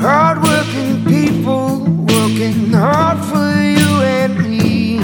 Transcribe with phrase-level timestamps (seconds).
[0.00, 4.98] Hardworking people working hard for you and me.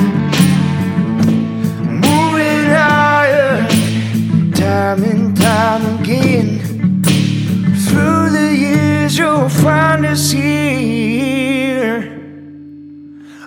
[1.84, 3.69] Moving iron,
[4.52, 7.02] time and time again.
[7.84, 12.00] Through the years, you'll find us here.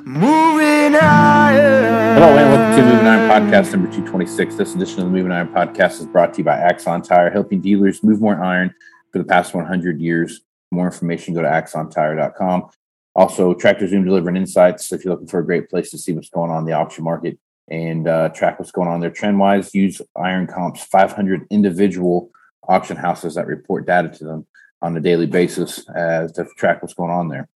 [0.06, 2.14] Moving iron.
[2.14, 4.54] Hello and welcome to Moving Iron Podcast number 226.
[4.56, 7.60] This edition of the Moving Iron Podcast is brought to you by Axon Tire, helping
[7.60, 8.72] dealers move more iron
[9.12, 10.42] for the past 100 years.
[10.72, 12.70] More information, go to axontire.com.
[13.16, 14.92] Also, Tractor Zoom delivering insights.
[14.92, 17.04] If you're looking for a great place to see what's going on in the auction
[17.04, 17.40] market
[17.70, 22.32] and uh, track what's going on there trend wise, use Iron Comp's 500 individual
[22.68, 24.46] auction houses that report data to them
[24.82, 27.50] on a daily basis as to track what's going on there.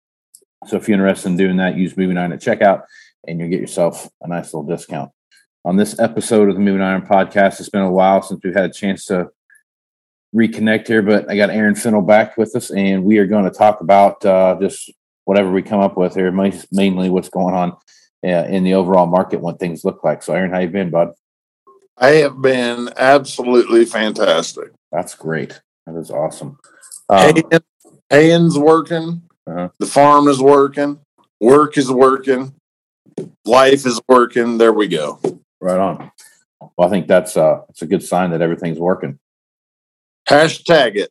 [0.66, 2.84] So if you're interested in doing that, use Moving Iron at checkout
[3.26, 5.10] and you'll get yourself a nice little discount.
[5.64, 8.70] On this episode of the Moving Iron podcast, it's been a while since we've had
[8.70, 9.28] a chance to
[10.34, 13.50] reconnect here, but I got Aaron Fintel back with us, and we are going to
[13.50, 14.90] talk about uh, just
[15.24, 16.32] whatever we come up with here,
[16.72, 17.72] mainly what's going on
[18.24, 20.22] uh, in the overall market, what things look like.
[20.22, 21.12] So, Aaron, how you been, bud?
[21.98, 24.72] I have been absolutely fantastic.
[24.90, 25.60] That's great.
[25.86, 26.58] That is awesome.
[27.08, 27.34] Um,
[28.08, 29.22] haying's working.
[29.46, 29.68] Uh-huh.
[29.78, 31.00] The farm is working.
[31.40, 32.54] Work is working.
[33.44, 34.58] Life is working.
[34.58, 35.20] There we go.
[35.60, 36.10] right on.
[36.76, 39.18] Well, I think that's uh, that's a good sign that everything's working.
[40.30, 41.10] Hashtag it.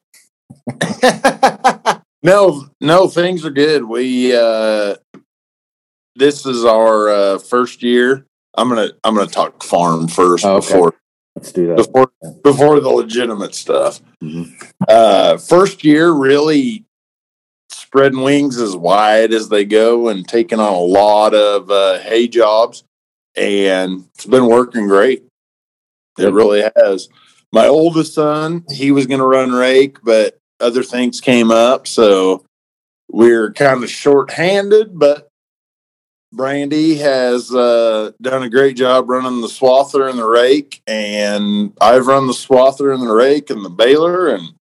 [2.24, 3.84] no, no, things are good.
[3.84, 4.96] We uh
[6.16, 8.26] this is our uh first year.
[8.56, 10.68] I'm gonna I'm gonna talk farm first Oh, okay.
[10.68, 10.94] before
[11.36, 11.76] Let's do that.
[11.78, 12.12] before
[12.44, 14.02] before the legitimate stuff.
[14.24, 14.54] Mhm.
[14.88, 16.86] Uh first year really
[17.70, 22.28] spreading wings as wide as they go and taking on a lot of uh hay
[22.30, 22.86] jobs
[23.36, 25.26] and it's been working great.
[26.18, 27.10] It really has.
[27.52, 32.46] My oldest son, he was going to run rake, but other things came up, so
[33.12, 34.98] we're kind of short-handed.
[35.00, 35.28] But
[36.32, 42.06] Brandy has uh, done a great job running the swather and the rake, and I've
[42.06, 44.54] run the swather and the rake and the baler, and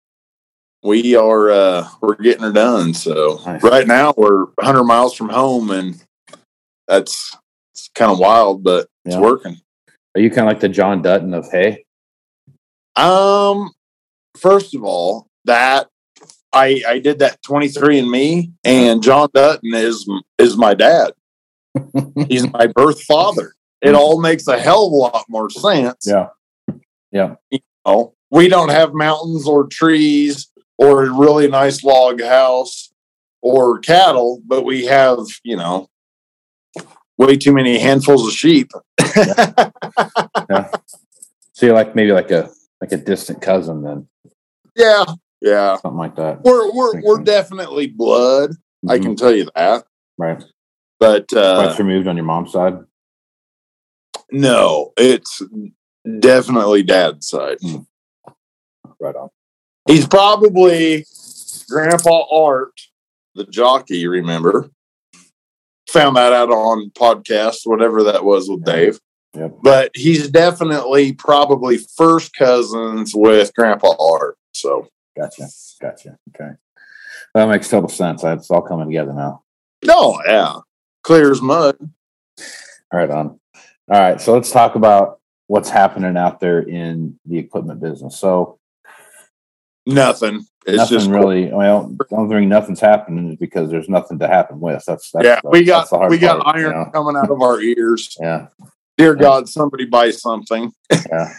[0.81, 2.93] we are uh, we're getting her done.
[2.93, 3.63] So Nice.
[3.63, 6.01] right now we're 100 miles from home, and
[6.87, 7.35] that's
[7.73, 9.59] it's kind of wild, but it's working.
[10.15, 11.83] Are you kind of like the John Dutton of hay?
[12.97, 13.71] Um,
[14.35, 15.87] first of all, that
[16.53, 21.11] I I did that 23andMe, and John Dutton is is my dad.
[22.27, 23.53] He's my birth father.
[23.81, 26.05] It all makes a hell of a lot more sense.
[26.07, 26.29] Yeah.
[27.11, 27.35] Yeah.
[27.51, 32.91] You know, we don't have mountains or trees or a really nice log house
[33.41, 35.87] or cattle, but we have, you know,
[37.17, 38.71] way too many handfuls of sheep.
[41.57, 44.07] So you're like maybe like a like a distant cousin then,
[44.75, 45.05] yeah,
[45.41, 45.77] yeah.
[45.77, 46.41] something like that.
[46.43, 48.51] We're we're we're definitely blood.
[48.87, 49.01] I Mhm.
[49.03, 49.85] can tell you that.
[50.17, 50.43] right.
[50.99, 52.79] But uh Wife's removed on your mom's side.
[54.31, 55.41] no, it's
[56.19, 57.57] definitely dad's side.
[58.99, 59.29] Right on.
[59.87, 61.05] He's probably
[61.69, 62.73] Grandpa Art,
[63.35, 64.69] the jockey, remember?
[65.91, 68.99] Found that out on podcast, whatever that was with Dave.
[69.33, 69.57] Yep.
[69.61, 74.37] But he's definitely probably first cousins with Grandpa Art.
[74.53, 74.87] So
[75.17, 75.47] Gotcha.
[75.81, 76.17] Gotcha.
[76.35, 76.51] Okay.
[77.33, 78.23] That makes total sense.
[78.23, 79.43] It's all coming together now.
[79.85, 80.59] no, yeah.
[81.03, 81.75] Clear as mud.
[82.91, 83.39] All right, on.
[83.55, 84.19] All right.
[84.21, 88.17] So let's talk about what's happening out there in the equipment business.
[88.19, 88.59] So
[89.87, 90.45] Nothing.
[90.65, 91.45] It's nothing just really.
[91.45, 94.83] Well, the only reason nothing's happening is because there's nothing to happen with.
[94.85, 96.91] That's, that's yeah, the- we got that's we got part, you iron know?
[96.91, 98.17] coming out of our ears.
[98.19, 98.47] Yeah.
[98.97, 100.73] Dear God, somebody buy something.
[100.91, 101.33] Yeah.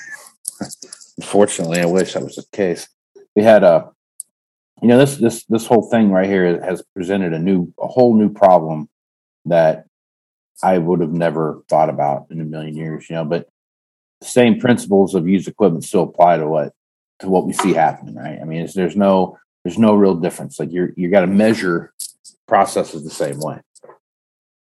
[1.17, 2.89] Unfortunately, I wish that was the case.
[3.35, 3.91] We had a,
[4.81, 8.17] you know, this this this whole thing right here has presented a new, a whole
[8.17, 8.89] new problem
[9.47, 9.87] that
[10.63, 13.25] I would have never thought about in a million years, you know.
[13.25, 13.49] But
[14.21, 16.73] the same principles of used equipment still apply to what
[17.21, 18.39] to what we see happening, right?
[18.41, 20.61] I mean, there's no there's no real difference.
[20.61, 21.93] Like you're you got to measure
[22.47, 23.61] processes the same way.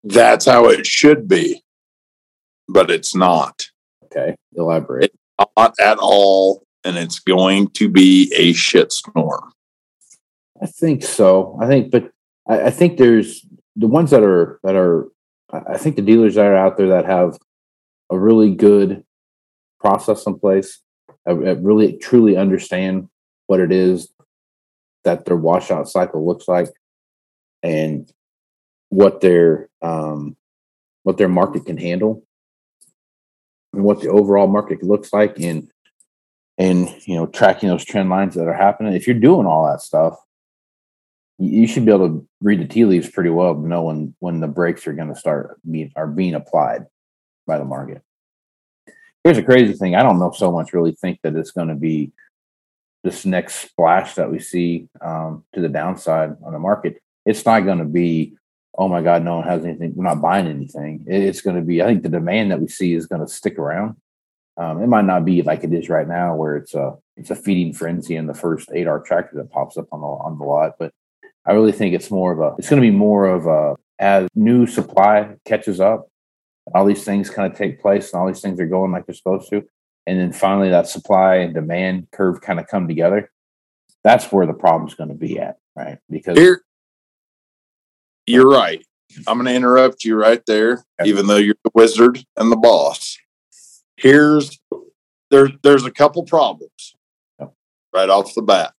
[0.04, 1.64] That's how it should be,
[2.70, 3.66] but it's not.
[4.06, 5.12] Okay, elaborate.
[5.58, 9.52] Not at all, and it's going to be a shitstorm.
[10.62, 11.58] I think so.
[11.62, 12.12] I think, but
[12.48, 13.46] I, I think there's
[13.76, 15.08] the ones that are that are.
[15.52, 17.38] I I think the dealers that are out there that have
[18.10, 19.04] a really good
[19.80, 20.80] process in place,
[21.28, 23.08] uh, uh, really truly understand
[23.48, 24.12] what it is
[25.04, 26.70] that their washout cycle looks like,
[27.64, 28.12] and
[28.90, 30.36] what their um,
[31.04, 32.24] what their market can handle,
[33.74, 35.70] and what the overall market looks like, and
[36.58, 38.94] and you know tracking those trend lines that are happening.
[38.94, 40.18] If you're doing all that stuff,
[41.38, 44.40] you should be able to read the tea leaves pretty well to know when when
[44.40, 46.86] the breaks are going to start being are being applied
[47.48, 48.02] by the market.
[49.24, 51.76] Here's a crazy thing: I don't know so much really think that it's going to
[51.76, 52.12] be
[53.04, 57.02] this next splash that we see um, to the downside on the market.
[57.26, 58.36] It's not going to be,
[58.80, 59.94] oh my God, no one has anything.
[59.96, 61.04] We're not buying anything.
[61.06, 61.84] It's going to be.
[61.84, 63.98] I think the demand that we see is going to stick around.
[64.58, 67.36] Um, it might not be like it is right now, where it's a it's a
[67.36, 70.44] feeding frenzy in the first eight R tractor that pops up on the on the
[70.44, 70.92] lot, but
[71.46, 74.28] I really think it's more of a, it's going to be more of a, as
[74.36, 76.08] new supply catches up,
[76.76, 79.16] all these things kind of take place and all these things are going like they're
[79.16, 79.64] supposed to.
[80.06, 83.32] And then finally that supply and demand curve kind of come together.
[84.04, 85.98] That's where the problem's going to be at, right?
[86.10, 86.62] Because Here,
[88.30, 88.86] you're right.
[89.28, 93.18] I'm going to interrupt you right there, even though you're the wizard and the boss.
[93.98, 94.60] Here's
[95.32, 95.50] there.
[95.64, 96.96] There's a couple problems
[97.94, 98.74] right off the bat.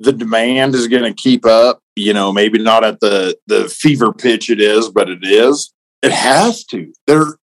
[0.00, 1.80] The demand is going to keep up.
[1.94, 5.72] You know, maybe not at the the fever pitch it is, but it is.
[6.02, 6.92] It has to.
[7.06, 7.36] There,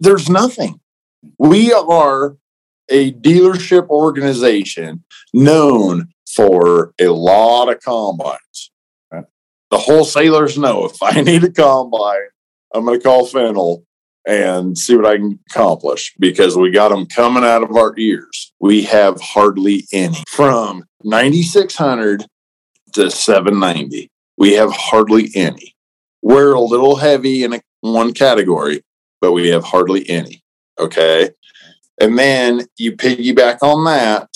[0.00, 0.80] there's nothing.
[1.38, 2.36] We are
[2.88, 8.71] a dealership organization known for a lot of combines.
[9.72, 12.28] The wholesalers know if I need a combine,
[12.74, 13.84] I'm going to call Fintel
[14.28, 18.52] and see what I can accomplish because we got them coming out of our ears.
[18.60, 22.26] We have hardly any from 9600
[22.92, 24.10] to 790.
[24.36, 25.74] We have hardly any.
[26.20, 28.82] We're a little heavy in a, one category,
[29.22, 30.44] but we have hardly any.
[30.78, 31.30] Okay.
[31.98, 34.28] And then you piggyback on that.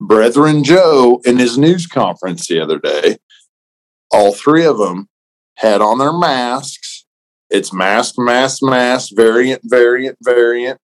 [0.00, 3.18] Brethren Joe in his news conference the other day,
[4.12, 5.08] all three of them
[5.56, 7.06] had on their masks.
[7.50, 10.80] It's mask, mask, mask, variant, variant, variant,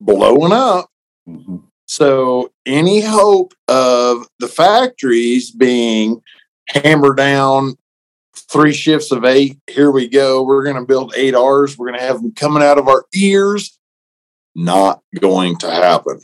[0.00, 0.90] blowing up.
[1.28, 1.64] Mhm.
[1.86, 6.22] So any hope of the factories being
[6.68, 7.76] hammered down
[8.34, 10.42] three shifts of eight, here we go.
[10.42, 11.76] We're going to build eight R's.
[11.76, 13.78] We're going to have them coming out of our ears.
[14.54, 16.20] Not going to happen.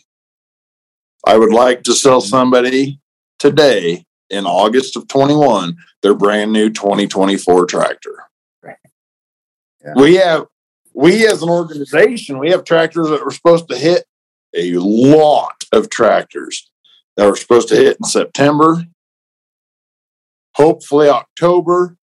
[1.26, 3.00] I would like to sell somebody
[3.38, 8.24] today in August of 21 their brand new 2024 tractor.
[8.64, 9.92] Yeah.
[9.94, 10.46] We have,
[10.94, 14.04] we as an organization, we have tractors that were supposed to hit
[14.54, 16.70] a lot of tractors
[17.16, 18.84] that were supposed to hit in September,
[20.54, 21.96] hopefully October,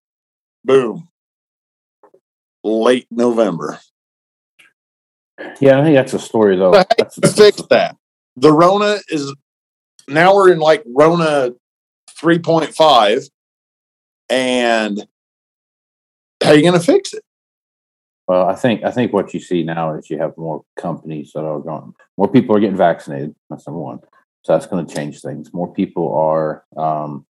[0.63, 1.09] boom,
[2.63, 3.79] late November.
[5.59, 6.71] Yeah, I think that's a story though.
[6.71, 7.97] But That's, to fix that.
[8.35, 9.33] The Rona is
[10.07, 11.51] now we're in like Rona
[12.21, 13.29] 3.5.
[14.29, 15.05] And
[16.43, 17.23] how you going to fix it?
[18.27, 21.43] Well, I think I think what you see now is you have more companies that
[21.43, 21.93] are going.
[22.17, 23.35] More people are getting vaccinated.
[23.49, 23.99] That's number one.
[24.43, 25.53] So that's going to change things.
[25.53, 27.25] More people are, um,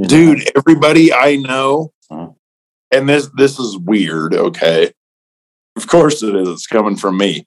[0.00, 0.52] Dude, that.
[0.56, 2.30] everybody I know, Uh-huh.
[2.90, 4.92] and this this is weird, okay?
[5.76, 6.48] Of course it is.
[6.48, 7.46] It's coming from me.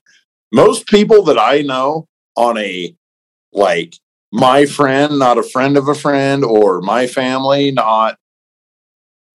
[0.53, 2.07] Most people that I know
[2.37, 2.95] on a
[3.51, 3.95] like
[4.31, 8.17] my friend, not a friend of a friend, or my family, not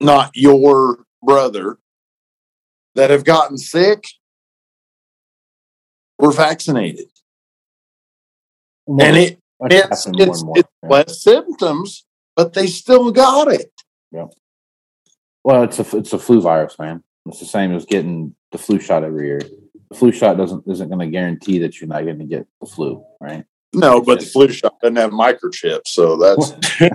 [0.01, 1.79] not your brother,
[2.95, 4.05] that have gotten sick
[6.19, 7.07] were vaccinated.
[8.87, 10.59] More- and it it's, more it's, and more.
[10.59, 10.89] it's Yeah.
[10.89, 13.73] less symptoms, but they still got it.
[14.11, 14.27] Yeah.
[15.45, 17.03] Well, it's a it's a flu virus, man.
[17.27, 19.41] It's the same as getting the flu shot every year.
[19.91, 22.67] The flu shot doesn't isn't going to guarantee that you're not going to get the
[22.67, 23.45] flu, right?
[23.75, 26.53] No, but the flu shot doesn't have microchips, so that's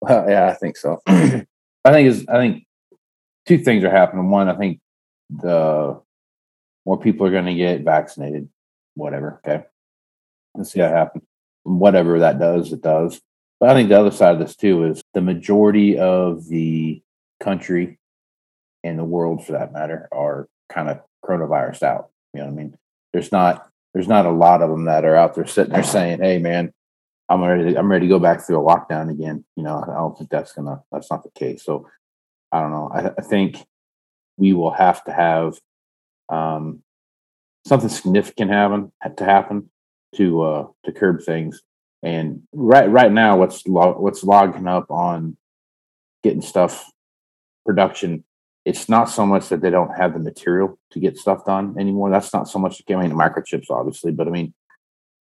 [0.00, 1.00] Well, yeah, I think so.
[1.06, 1.46] I
[1.84, 2.64] think is I think
[3.46, 4.30] two things are happening.
[4.30, 4.80] One, I think
[5.30, 6.00] the
[6.84, 8.48] more people are going to get vaccinated,
[8.94, 9.40] whatever.
[9.44, 9.64] Okay,
[10.54, 11.24] let's see how it happens.
[11.64, 13.20] Whatever that does, it does.
[13.58, 17.02] But I think the other side of this too is the majority of the
[17.40, 17.98] country
[18.84, 22.10] and the world for that matter are kind of coronavirus out.
[22.32, 22.78] You know what I mean?
[23.12, 26.20] There's not there's not a lot of them that are out there sitting there saying,
[26.20, 26.72] "Hey, man,
[27.28, 27.72] I'm ready.
[27.72, 30.30] To, I'm ready to go back through a lockdown again." You know, I don't think
[30.30, 30.82] that's gonna.
[30.92, 31.64] That's not the case.
[31.64, 31.88] So,
[32.52, 32.90] I don't know.
[32.92, 33.64] I, I think
[34.36, 35.58] we will have to have
[36.28, 36.82] um,
[37.66, 39.70] something significant happen to happen
[40.16, 41.62] to uh, to curb things.
[42.02, 45.36] And right right now, what's lo- what's logging up on
[46.22, 46.90] getting stuff
[47.64, 48.24] production
[48.66, 52.10] it's not so much that they don't have the material to get stuff done anymore.
[52.10, 52.82] That's not so much.
[52.90, 54.52] I mean, the microchips, obviously, but I mean,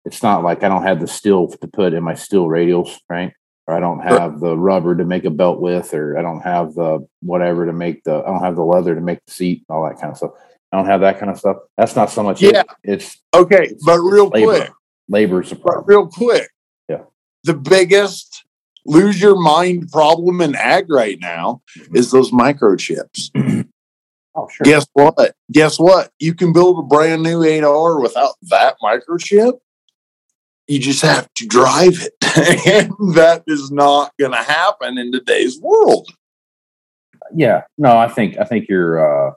[0.03, 3.33] it's not like I don't have the steel to put in my steel radials, right?
[3.67, 6.73] Or I don't have the rubber to make a belt with, or I don't have
[6.73, 8.15] the whatever to make the.
[8.15, 10.31] I don't have the leather to make the seat, all that kind of stuff.
[10.71, 11.57] I don't have that kind of stuff.
[11.77, 12.41] That's not so much.
[12.41, 12.61] Yeah.
[12.61, 12.67] It.
[12.83, 14.57] It's Okay, it's but real labor.
[14.57, 14.71] quick,
[15.07, 16.49] labor but real quick.
[16.89, 17.03] Yeah.
[17.43, 18.44] The biggest
[18.85, 21.95] lose your mind problem in ag right now Mm-hmm.
[21.95, 23.29] is those microchips.
[24.37, 24.65] Oh, sure.
[24.65, 25.33] Guess what?
[25.53, 26.11] Guess what?
[26.19, 29.53] You can build a brand new 8R without that microchip.
[30.67, 32.13] You just have to drive it.
[32.67, 36.09] and that is not going to happen in today's world.
[37.33, 37.61] Yeah.
[37.77, 39.29] No, I think I think you're.
[39.29, 39.35] uh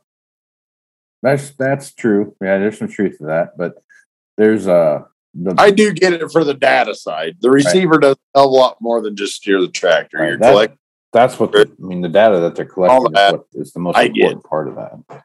[1.23, 2.35] That's that's true.
[2.43, 3.75] Yeah, there's some truth to that, but
[4.37, 5.03] there's uh
[5.35, 7.37] the I do get it for the data side.
[7.41, 10.19] The receiver does a hell of a lot more than just steer the tractor.
[10.19, 10.79] Right, You're that- collect-
[11.13, 12.01] That's what the, I mean.
[12.01, 14.33] The data that they're collecting is, that, what is the most I get.
[14.33, 15.21] important part of that.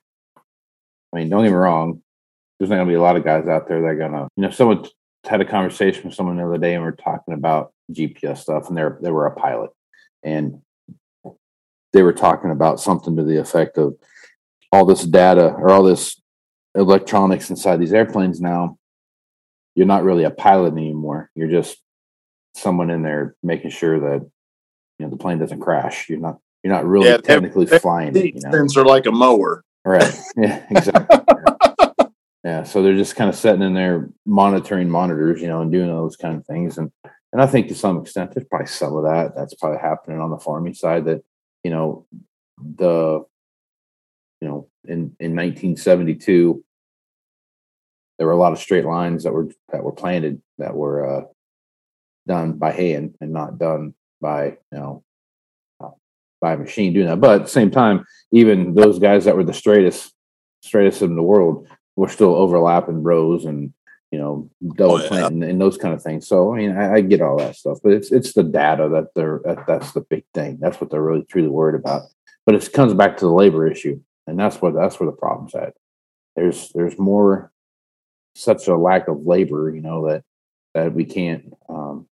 [1.14, 2.02] I mean, don't get me wrong.
[2.60, 4.28] There's not going to be a lot of guys out there that are going to,
[4.36, 4.86] you know, someone
[5.26, 8.68] had a conversation with someone the other day, and we are talking about GPS stuff,
[8.68, 9.72] and they're they were a pilot,
[10.24, 10.62] and
[11.94, 13.96] they were talking about something to the effect of
[14.72, 16.20] all this data or all this
[16.76, 18.78] electronics inside these airplanes now.
[19.76, 21.30] You're not really a pilot anymore.
[21.36, 21.78] You're just
[22.56, 24.30] someone in there making sure that
[25.00, 26.10] you know the plane doesn't crash.
[26.10, 28.36] You're not you're not really Yeah, technically flying it.
[28.36, 28.52] You know?
[28.52, 29.64] sensor like a mower.
[29.86, 30.14] Right.
[30.38, 31.20] Yeah, exactly.
[31.28, 32.06] yeah.
[32.44, 32.64] yeah.
[32.64, 36.16] So they're just kind of sitting in there monitoring monitors, you know, and doing those
[36.16, 36.78] kind of things.
[36.78, 36.92] And
[37.34, 40.30] and I think to some extent there's probably some of that that's probably happening on
[40.30, 41.24] the farming side that,
[41.64, 42.06] you know,
[42.58, 43.26] the
[44.40, 46.64] you know, in in 1972
[48.18, 51.26] there were a lot of straight lines that were that were planted that were uh
[52.28, 55.04] done by hand and not done by, you know,
[55.84, 55.90] uh,
[56.40, 57.20] by a machine doing that.
[57.20, 60.14] But at the same time, even those guys that were the straightest
[60.62, 61.68] straightest in the world
[61.98, 63.74] were still overlapping rows and
[64.12, 65.08] you know double Oh, yeah.
[65.10, 66.28] planting and those kind of things.
[66.28, 69.08] So I mean, I, I get all that stuff, but it's it's the data that
[69.16, 70.60] they're that, that's the big thing.
[70.62, 72.04] That's what they're really truly worried about.
[72.46, 75.56] But it comes back to the labor issue, and that's what that's where the problem's
[75.56, 75.74] at.
[76.36, 77.52] There's there's more
[78.36, 80.24] such a lack of labor, you know that
[80.74, 82.08] that we can't um,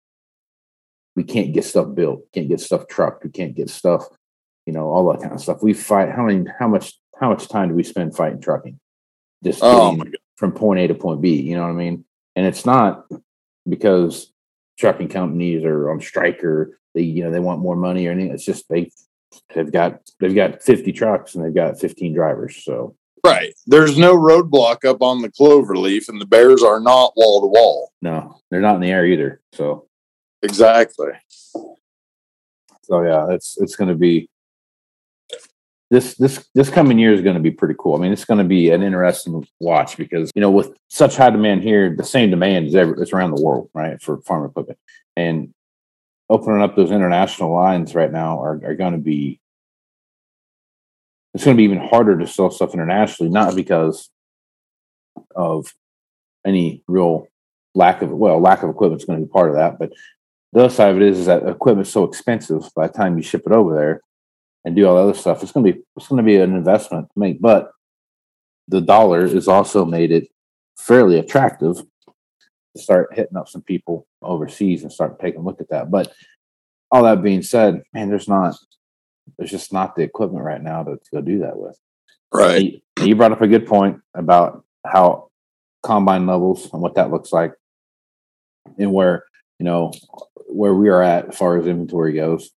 [1.15, 4.07] we can't get stuff built, can't get stuff trucked, we can't get stuff
[4.69, 5.63] you know, all that kind of stuff.
[5.63, 6.11] We fight.
[6.11, 6.45] How many?
[6.59, 6.93] How much?
[7.19, 8.79] How much time do we spend fighting trucking?
[9.43, 10.17] Just Oh getting my God.
[10.35, 11.41] from point A to point B.
[11.41, 12.05] You know what I mean?
[12.35, 13.05] And it's not
[13.67, 14.31] because
[14.77, 18.31] trucking companies are on strike or they, you know, they want more money or anything.
[18.31, 18.91] It's just they
[19.55, 22.63] they've got they've got fifty trucks and they've got fifteen drivers.
[22.63, 22.95] So
[23.25, 23.53] Right.
[23.67, 27.47] There's no roadblock up on the clover leaf, and the bears are not wall to
[27.47, 27.91] wall.
[28.01, 29.41] no, they're not in the air either.
[29.53, 29.89] So
[30.41, 31.11] Exactly.
[32.83, 34.29] So yeah, it's it's going to be
[35.91, 37.95] this this this coming year is going to be pretty cool.
[37.95, 41.29] I mean, it's going to be an interesting watch because you know with such high
[41.29, 44.79] demand here, the same demand is ever it's around the world, right, for farm equipment,
[45.15, 45.53] and
[46.29, 49.38] opening up those international lines right now are are going to be
[51.33, 54.09] it's going to be even harder to sell stuff internationally, not because
[55.35, 55.73] of
[56.45, 57.27] any real
[57.75, 59.91] lack of well lack of equipment is going to be part of that, but
[60.53, 63.23] the other side of it is, is that equipment's so expensive by the time you
[63.23, 64.01] ship it over there
[64.65, 65.43] and do all the other stuff.
[65.43, 67.71] It's gonna be it's gonna be an investment to make, but
[68.67, 70.27] the dollar has also made it
[70.77, 75.69] fairly attractive to start hitting up some people overseas and start taking a look at
[75.69, 75.91] that.
[75.91, 76.11] But
[76.91, 78.55] all that being said, man, there's not
[79.37, 81.77] there's just not the equipment right now to, to go do that with.
[82.33, 82.81] Right.
[82.99, 85.29] You, you brought up a good point about how
[85.83, 87.53] combine levels and what that looks like,
[88.77, 89.25] and where
[89.57, 89.91] you know
[90.47, 92.51] where we are at as far as inventory goes.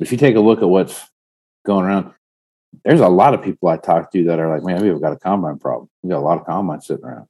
[0.00, 1.00] If you take a look at what's
[1.64, 2.12] going around,
[2.84, 5.18] there's a lot of people I talk to that are like, "Man, we've got a
[5.18, 5.88] combine problem.
[6.02, 7.26] We got a lot of combines sitting around,"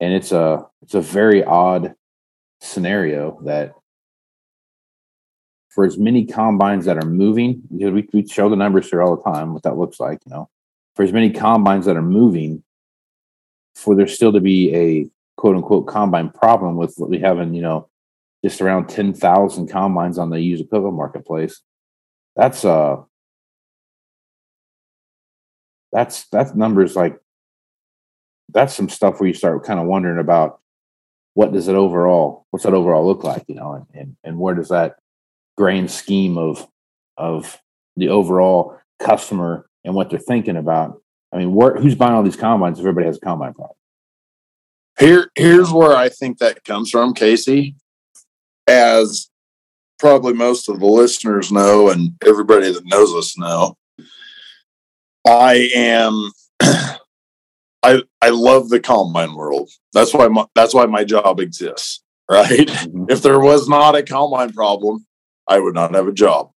[0.00, 1.94] and it's a it's a very odd
[2.60, 3.74] scenario that
[5.74, 9.16] for as many combines that are moving, because we, we show the numbers here all
[9.16, 10.48] the time, what that looks like, you know,
[10.94, 12.62] for as many combines that are moving,
[13.74, 17.54] for there still to be a quote unquote combine problem with what we have in,
[17.54, 17.88] you know,
[18.44, 21.60] just around 10,000 combines on the used equipment marketplace.
[22.36, 23.02] That's uh
[25.92, 27.18] that's that's numbers like
[28.52, 30.60] that's some stuff where you start kind of wondering about
[31.34, 34.56] what does it overall what's that overall look like you know and, and and where
[34.56, 34.96] does that
[35.56, 36.66] grand scheme of
[37.16, 37.60] of
[37.96, 41.00] the overall customer and what they're thinking about
[41.32, 43.78] i mean where, who's buying all these combines if everybody has a combine product
[44.98, 47.74] Here, here's where I think that comes from, Casey.
[48.68, 49.28] As
[49.98, 53.76] probably most of the listeners know, and everybody that knows us know,
[55.26, 56.30] I am.
[57.82, 59.70] I I love the combine world.
[59.92, 62.00] That's why my, that's why my job exists.
[62.26, 62.68] Right.
[62.68, 63.04] Mm-hmm.
[63.10, 65.04] If there was not a combine problem,
[65.46, 66.50] I would not have a job.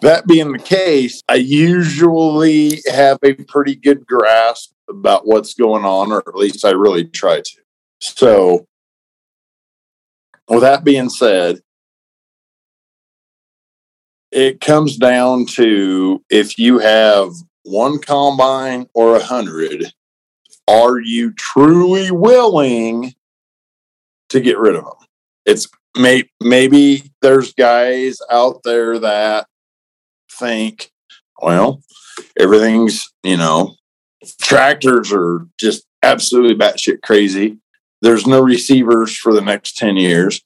[0.00, 6.10] That being the case, I usually have a pretty good grasp about what's going on,
[6.10, 7.60] or at least I really try to.
[8.00, 8.66] So,
[10.48, 11.60] with that being said,
[14.32, 17.30] it comes down to if you have
[17.62, 19.92] one combine or a hundred,
[20.66, 23.14] are you truly willing
[24.30, 25.06] to get rid of them?
[25.44, 29.46] It's may, maybe there's guys out there that
[30.30, 30.90] think,
[31.40, 31.82] well,
[32.38, 33.76] everything's, you know,
[34.40, 37.58] tractors are just absolutely batshit crazy.
[38.00, 40.42] There's no receivers for the next 10 years.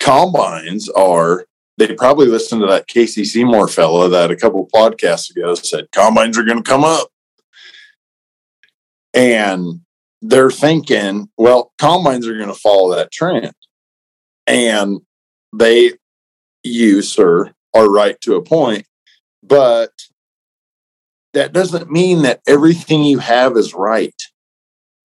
[0.00, 1.46] Combines are,
[1.78, 6.36] they probably listened to that Casey Seymour fella that a couple podcasts ago said combines
[6.36, 7.08] are going to come up.
[9.14, 9.80] And
[10.20, 13.52] they're thinking, well, combines are going to follow that trend.
[14.48, 15.00] And
[15.56, 15.92] they,
[16.64, 18.86] you, sir, are right to a point.
[19.42, 19.92] But
[21.34, 24.14] that doesn't mean that everything you have is right.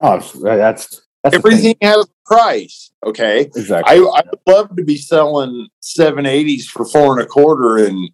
[0.02, 1.36] oh that's that's, that's the thing.
[1.36, 2.92] Everything has a price.
[3.06, 3.42] Okay.
[3.42, 8.10] exactly I, I would love to be selling 780s for four and a quarter and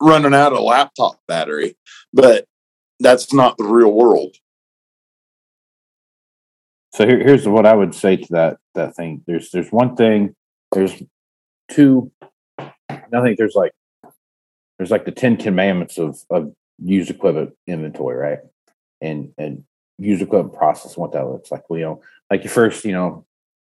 [0.00, 1.76] running out of laptop battery,
[2.12, 2.44] but
[3.00, 4.36] that's not the real world.
[6.94, 9.22] So here, here's what I would say to that that thing.
[9.26, 10.34] There's there's one thing.
[10.72, 11.02] There's
[11.70, 12.10] two.
[12.58, 13.72] I think there's like
[14.78, 16.52] there's like the Ten Commandments of of
[16.82, 18.38] used equipment inventory, right?
[19.00, 19.64] And and
[19.98, 20.94] used equipment process.
[20.94, 21.68] and What that looks like.
[21.68, 23.26] Well, you know, like your first, you know,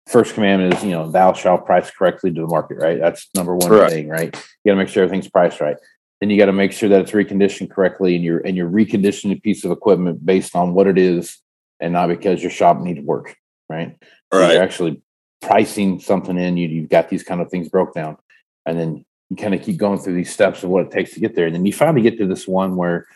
[0.07, 3.01] first commandment is you know thou shalt price correctly to the market, right?
[3.01, 3.93] That's number one Correct.
[3.93, 4.35] thing, right?
[4.65, 5.77] You got to make sure everything's priced right.
[6.21, 9.37] Then you got to make sure that it's reconditioned correctly, and you're and you're reconditioning
[9.37, 11.39] a piece of equipment based on what it is,
[11.81, 13.37] and not because your shop needs work,
[13.69, 13.97] right?
[14.33, 14.55] So Right.
[14.55, 15.03] You're actually
[15.43, 16.57] pricing something in.
[16.57, 18.17] You you've got these kind of things broke down,
[18.65, 21.21] and then you kind of keep going through these steps of what it takes to
[21.21, 23.07] get there, and then you finally get to this one where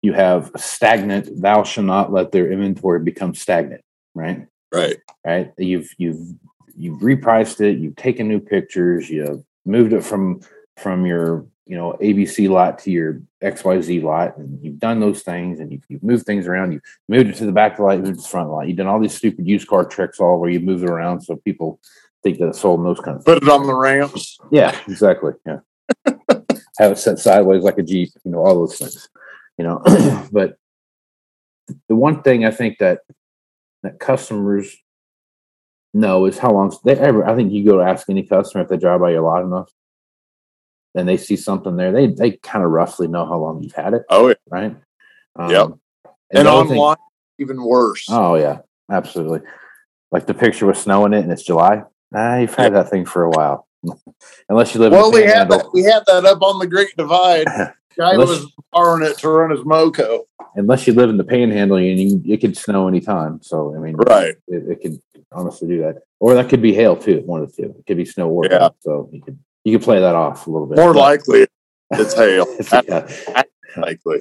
[0.00, 1.28] you have stagnant.
[1.40, 3.82] Thou shall not let their inventory become stagnant,
[4.14, 4.46] right?
[4.72, 4.96] Right.
[5.26, 5.52] right?
[5.58, 6.34] You've you've
[6.74, 10.40] you've repriced it, you've taken new pictures, you've moved it from
[10.78, 15.60] from your you know ABC lot to your XYZ lot, and you've done those things,
[15.60, 16.72] and you've, you've moved things around.
[16.72, 18.46] You've moved it to the back of the lot, you moved it to the front
[18.46, 18.68] of the lot.
[18.68, 21.36] You've done all these stupid used car tricks, all where you move it around so
[21.36, 21.80] people
[22.22, 23.38] think that it's sold and those kind of things.
[23.38, 24.38] Put it on the ramps.
[24.50, 25.32] Yeah, exactly.
[25.46, 25.58] Yeah,
[26.78, 28.10] have it set sideways like a jeep.
[28.24, 29.08] You know all those things.
[29.58, 29.82] You know,
[30.32, 30.56] but
[31.88, 33.00] the one thing I think that
[33.82, 34.76] that customers
[35.94, 37.26] know is how long they ever.
[37.26, 39.70] I think you go to ask any customer if they drive by your lot enough,
[40.94, 41.92] and they see something there.
[41.92, 44.34] They they kind of roughly know how long you've had it, Oh, yeah.
[44.50, 44.76] right?
[45.38, 45.60] Yep.
[45.62, 45.80] Um,
[46.34, 46.96] And the other thing- online,
[47.38, 48.06] even worse.
[48.10, 48.58] oh yeah,
[48.90, 49.40] absolutely.
[50.10, 51.82] Like the picture with snow in it, and it's July.
[52.14, 53.66] Ah, you've had that thing for a while,
[54.48, 54.92] unless you live.
[54.92, 55.66] well, in we had that.
[55.72, 57.46] We had that up on the Great Divide.
[57.98, 60.24] Guy was borrowing it to run his moco.
[60.54, 63.40] unless you live in the panhandle and you, it could snow anytime.
[63.42, 64.34] So I mean, Right.
[64.48, 64.98] it, it could
[65.30, 67.22] honestly do that, or that could be hail too.
[67.26, 67.74] One of the two.
[67.78, 68.58] It could be snow or Yeah.
[68.60, 68.76] hail.
[68.80, 70.78] So you could you can play that off a little bit.
[70.78, 71.46] More But- likely,
[71.92, 72.46] it's hail.
[72.72, 73.42] yeah,
[73.76, 74.20] likely.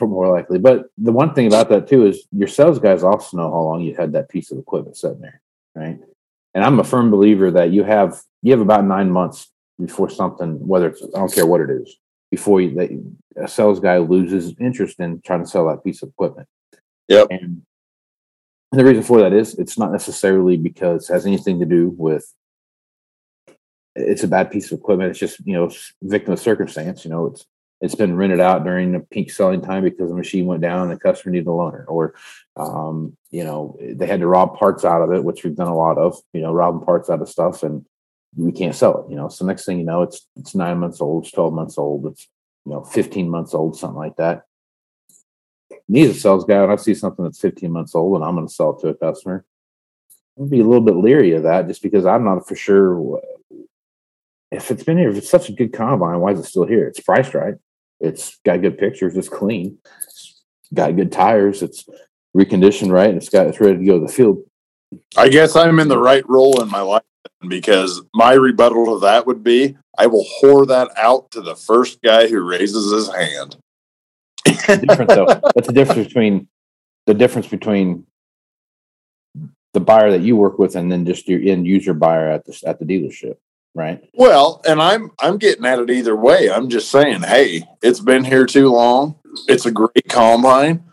[0.00, 0.58] more likely.
[0.58, 3.82] But the one thing about that too is your sales guys also know how long
[3.82, 5.42] you had that piece of equipment sitting there,
[5.74, 5.98] right?
[6.54, 10.66] And I'm a firm believer that you have you have about nine months before something,
[10.66, 11.96] whether it's I don't care what it is,
[12.30, 12.90] before you, that
[13.44, 16.48] a sales guy loses interest in trying to sell that piece of equipment.
[17.08, 17.26] Yep.
[17.30, 17.62] And
[18.72, 22.24] the reason for that is it's not necessarily because it has anything to do with
[23.94, 25.10] it's a bad piece of equipment.
[25.10, 25.70] It's just you know
[26.02, 27.04] victim of circumstance.
[27.04, 27.46] You know, it's
[27.80, 30.90] it's been rented out during the peak selling time because the machine went down and
[30.90, 32.14] the customer needed a loaner, or
[32.56, 35.76] um, you know they had to rob parts out of it, which we've done a
[35.76, 36.16] lot of.
[36.32, 37.84] You know, robbing parts out of stuff, and
[38.36, 39.10] we can't sell it.
[39.10, 41.78] You know, so next thing you know, it's it's nine months old, it's twelve months
[41.78, 42.28] old, it's
[42.64, 44.44] you know fifteen months old, something like that.
[45.72, 48.46] As a sales guy, and I see something that's fifteen months old and I'm going
[48.46, 49.44] to sell it to a customer,
[50.40, 53.20] I'd be a little bit leery of that, just because I'm not for sure
[54.50, 55.10] if it's been here.
[55.10, 56.86] If it's such a good combine, why is it still here?
[56.86, 57.54] It's priced right.
[58.00, 59.16] It's got good pictures.
[59.16, 59.78] It's clean.
[60.72, 61.62] got good tires.
[61.62, 61.88] It's
[62.36, 63.08] reconditioned right.
[63.08, 64.42] And it's got it's ready to go to the field.
[65.16, 67.02] I guess I'm in the right role in my life
[67.46, 72.00] because my rebuttal to that would be I will whore that out to the first
[72.02, 73.56] guy who raises his hand.
[74.66, 75.26] different though.
[75.54, 76.48] That's the difference between
[77.06, 78.06] the difference between
[79.72, 82.60] the buyer that you work with and then just your end user buyer at the
[82.66, 83.36] at the dealership,
[83.74, 84.02] right?
[84.14, 86.50] Well, and I'm I'm getting at it either way.
[86.50, 89.16] I'm just saying, hey, it's been here too long.
[89.48, 90.84] It's a great combine.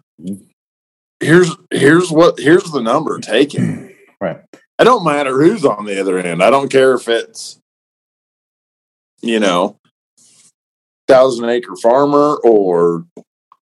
[1.20, 3.32] Here's here's what here's the number mm-hmm.
[3.32, 3.96] taken.
[4.20, 4.42] Right.
[4.80, 6.44] I don't matter who's on the other end.
[6.44, 7.60] I don't care if it's
[9.22, 9.78] you know
[11.08, 13.06] thousand acre farmer or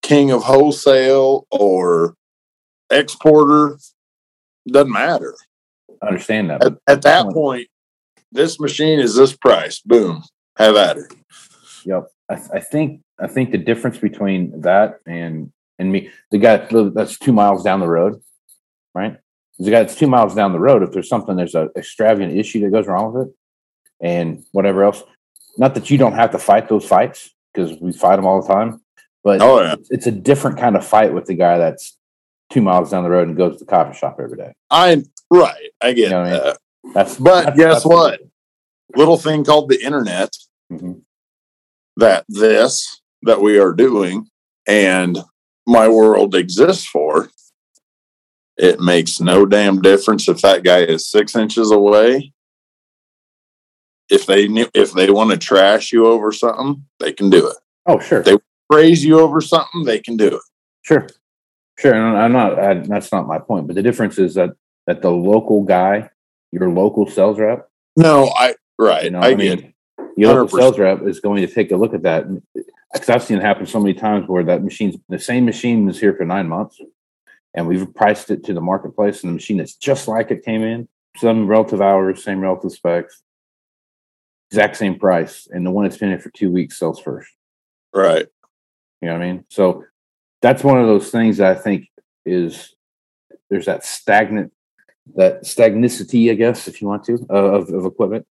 [0.01, 2.15] king of wholesale or
[2.89, 3.77] exporter.
[4.67, 5.35] Doesn't matter.
[6.01, 6.63] I understand that.
[6.63, 7.67] At, at that point,
[8.31, 9.79] this machine is this price.
[9.79, 10.23] Boom.
[10.57, 11.13] Have at it.
[11.85, 12.07] Yep.
[12.29, 16.57] I, I think I think the difference between that and and me, the guy
[16.93, 18.21] that's two miles down the road,
[18.93, 19.17] right?
[19.59, 20.83] The guy that's two miles down the road.
[20.83, 23.33] If there's something, there's a extravagant issue that goes wrong with it,
[24.01, 25.03] and whatever else.
[25.57, 28.47] Not that you don't have to fight those fights because we fight them all the
[28.53, 28.81] time,
[29.23, 29.73] but Oh yeah.
[29.73, 31.97] it's, it's a different kind of fight with the guy that's
[32.49, 34.53] two miles down the road and goes to the coffee shop every day.
[34.69, 35.71] I'm right.
[35.81, 36.53] I get You know what I mean?
[36.85, 36.93] That.
[36.93, 38.19] That's But that's- guess that's- what?
[38.95, 40.31] Little thing called the internet
[40.71, 41.01] Mhm.
[41.97, 44.27] that this that we are doing
[44.67, 45.17] and
[45.67, 47.29] my world exists for.
[48.57, 52.31] It makes no damn difference if that guy is six inches away.
[54.09, 57.57] If they knew, if they want to trash you over something, they can do it.
[57.87, 58.37] Oh, sure, They-
[58.69, 60.41] Praise you over something, they can do it.
[60.83, 61.07] sure,
[61.77, 61.93] sure.
[61.93, 62.57] And I'm not.
[62.57, 63.67] I, that's not my point.
[63.67, 64.51] But the difference is that
[64.87, 66.09] that the local guy,
[66.51, 69.05] your local sales rep, No, I right.
[69.05, 69.73] you know, I, I, get mean,
[70.17, 70.61] your local 100%.
[70.61, 72.25] sales rep is going to take a look at that.
[72.93, 75.87] Because eh, I've seen it happen so many times where that machine's the same machine
[75.89, 76.79] is here for nine months,
[77.53, 80.63] and we've priced it to the marketplace, and the machine that's just like it came
[80.63, 83.21] in, some relative hours, same relative specs,
[84.51, 87.31] exact same price, and the one that's been in for two weeks sells first.
[87.93, 88.27] right.
[89.01, 89.45] You know what I mean?
[89.49, 89.83] So
[90.41, 91.89] that's one of those things that I think
[92.25, 92.73] is
[93.49, 94.51] there's that stagnant,
[95.15, 98.25] that stagnicity, I guess, if you want to, of, of equipment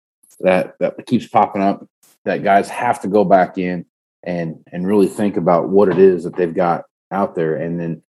[0.40, 1.86] that that keeps popping up.
[2.24, 3.86] That guys have to go back in
[4.22, 8.02] and and really think about what it is that they've got out there, and then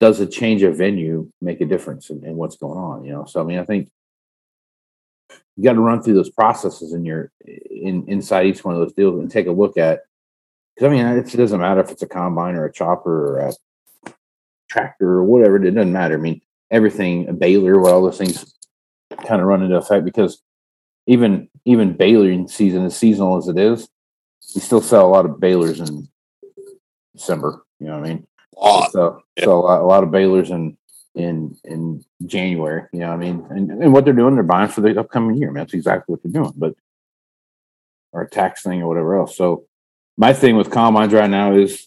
[0.00, 3.04] does a change of venue make a difference in, in what's going on?
[3.04, 3.88] You know, so I mean, I think
[5.56, 8.94] you got to run through those processes in your in inside each one of those
[8.94, 10.00] deals and take a look at
[10.74, 13.54] because I mean, it doesn't matter if it's a combine or a chopper or a
[14.68, 15.56] tractor or whatever.
[15.56, 16.14] It doesn't matter.
[16.14, 18.54] I mean, everything, a baler, what all those things
[19.26, 20.42] kind of run into effect because
[21.06, 23.88] even even baling season, as seasonal as it is,
[24.54, 26.08] we still sell a lot of balers in
[27.14, 27.64] December.
[27.78, 28.26] You know what I mean?
[28.56, 28.92] Lot.
[28.92, 29.44] So, Yeah.
[29.44, 30.76] so a lot, a lot of balers in
[31.14, 32.84] in in January.
[32.92, 33.46] You know what I mean?
[33.50, 35.48] And and what they're doing, they're buying for the upcoming year.
[35.48, 36.52] I mean, that's exactly what they're doing.
[36.56, 36.74] But
[38.12, 39.36] or a tax thing or whatever else.
[39.36, 39.66] So
[40.16, 41.86] my thing with combines right now is,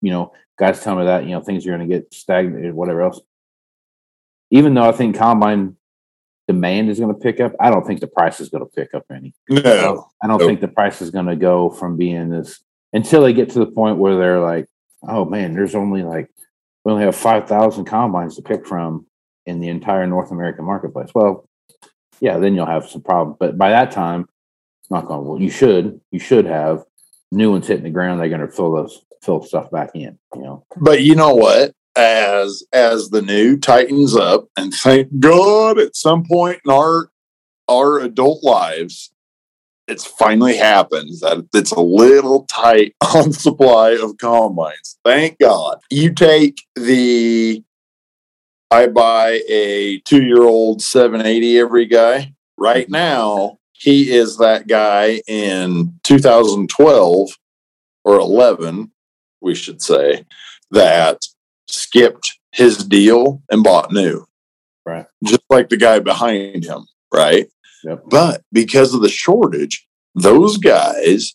[0.00, 3.02] you know, guys tell me that you know things are going to get stagnated, whatever
[3.02, 3.20] else.
[4.52, 5.76] Even though I think combine
[6.46, 8.94] demand is going to pick up, I don't think the price is going to pick
[8.94, 9.34] up any.
[9.48, 10.10] No.
[10.22, 12.60] I don't think the price is going to go from being this
[12.92, 14.66] until they get to the point where they're like,
[15.08, 16.30] oh man, there's only like
[16.84, 19.06] we only have five thousand combines to pick from
[19.46, 21.10] in the entire North American marketplace.
[21.14, 21.48] Well,
[22.20, 23.36] yeah, then you'll have some problems.
[23.40, 24.28] But by that time,
[24.80, 25.26] it's not going.
[25.26, 26.84] Well, you should you should have
[27.30, 28.20] new ones hitting the ground.
[28.20, 30.18] They're going to fill those fill stuff back in.
[30.34, 31.72] You know, But you know what?
[31.94, 37.10] As as the new tightens up, and thank God at some point in our
[37.68, 39.12] our adult lives,
[39.86, 44.98] it's finally happened that it's a little tight on supply of combines.
[45.04, 45.80] Thank God.
[45.90, 47.62] You take the
[48.70, 52.32] I buy a two year old 780 every guy.
[52.56, 57.38] Right now, he is that guy in 2012
[58.04, 58.90] or 11,
[59.42, 60.24] we should say,
[60.70, 61.26] that
[61.72, 64.26] skipped his deal and bought new.
[64.84, 65.06] Right.
[65.24, 66.86] Just like the guy behind him.
[67.12, 67.48] Right.
[67.84, 68.04] Yep.
[68.08, 71.34] But because of the shortage, those guys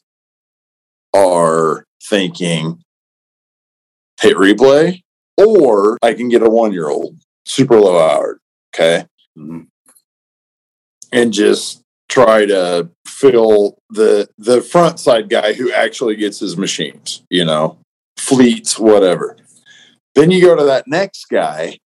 [1.14, 2.82] are thinking
[4.22, 5.02] hit replay
[5.38, 8.40] or I can get a one year old super low hour.
[8.74, 9.06] Okay.
[9.38, 9.68] Mhm.
[11.12, 17.24] And just try to fill the the front side guy who actually gets his machines,
[17.30, 17.78] you know,
[18.18, 19.38] fleets, whatever.
[20.18, 21.78] Then you go to that next guy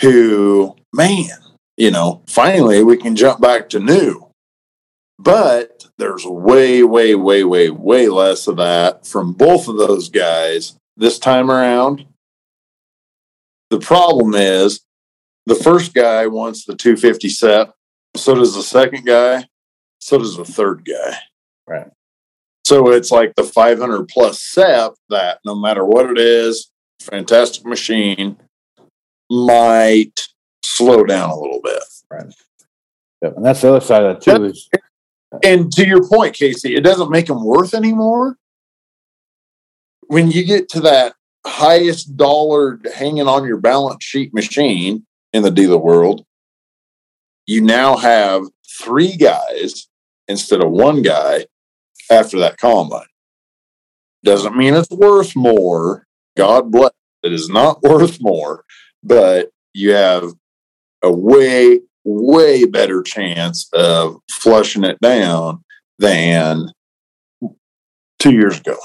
[0.00, 1.38] who, man,
[1.76, 4.26] you know, finally we can jump back to new.
[5.20, 10.76] But there's way, way, way, way, way less of that from both of those guys
[10.96, 12.06] this time around.
[13.70, 14.80] The problem is
[15.46, 17.68] the first guy wants the 250 set.
[18.16, 19.44] So does the second guy.
[20.00, 21.18] So does the third guy.
[21.68, 21.90] Right.
[22.64, 28.36] So it's like the 500 plus SEP that no matter what it is, fantastic machine
[29.30, 30.28] might
[30.62, 31.82] slow down a little bit.
[33.22, 33.36] Yep.
[33.36, 34.68] And that's the other side of that too is
[35.42, 38.36] And to your point, Casey, it doesn't make them worth anymore.
[40.08, 45.50] When you get to that highest dollar hanging on your balance sheet machine in the
[45.50, 46.24] dealer world,
[47.46, 49.88] you now have three guys
[50.28, 51.46] instead of one guy
[52.10, 53.06] after that combine.
[54.24, 56.05] Doesn't mean it's worth more.
[56.36, 56.92] God bless.
[57.22, 58.64] It is not worth more,
[59.02, 60.32] but you have
[61.02, 65.64] a way, way better chance of flushing it down
[65.98, 66.70] than
[68.18, 68.76] two years ago.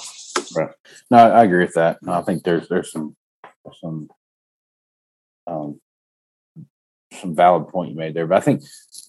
[0.55, 0.69] Right.
[1.09, 1.99] no, I agree with that.
[2.01, 3.15] No, I think there's there's some
[3.79, 4.09] some
[5.47, 5.79] um
[7.19, 8.27] some valid point you made there.
[8.27, 8.63] But I think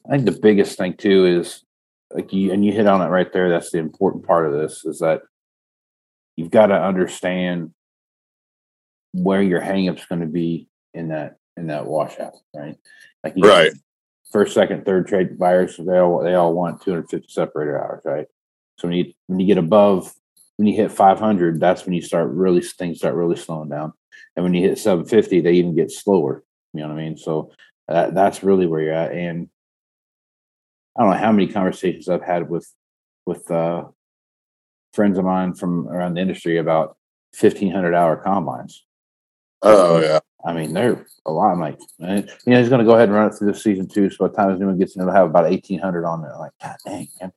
[0.06, 1.64] I think the biggest thing too is
[2.12, 3.48] like you and you hit on it right there.
[3.48, 5.22] That's the important part of this is that
[6.36, 7.72] you've got to understand
[9.12, 12.76] where your hangup's going to be in that in that washout, right?
[13.22, 13.72] Like Right.
[14.30, 18.26] first, second, third trade buyers, they all they all want 250 separator hours, right?
[18.78, 20.12] So when you when you get above
[20.56, 23.92] when you hit 500, that's when you start really things start really slowing down.
[24.36, 26.44] And when you hit 750, they even get slower.
[26.72, 27.16] You know what I mean?
[27.16, 27.52] So
[27.88, 29.12] that, that's really where you're at.
[29.12, 29.48] And
[30.96, 32.70] I don't know how many conversations I've had with
[33.26, 33.84] with uh,
[34.92, 36.96] friends of mine from around the industry about
[37.38, 38.84] 1500 hour combines.
[39.62, 40.20] Oh yeah.
[40.44, 41.52] I mean, they're a lot.
[41.52, 43.58] I'm like, man, you know, he's going to go ahead and run it through the
[43.58, 44.10] season too.
[44.10, 46.36] So by the time his new one gets in, it'll have about 1800 on it.
[46.36, 47.32] Like, God dang, man.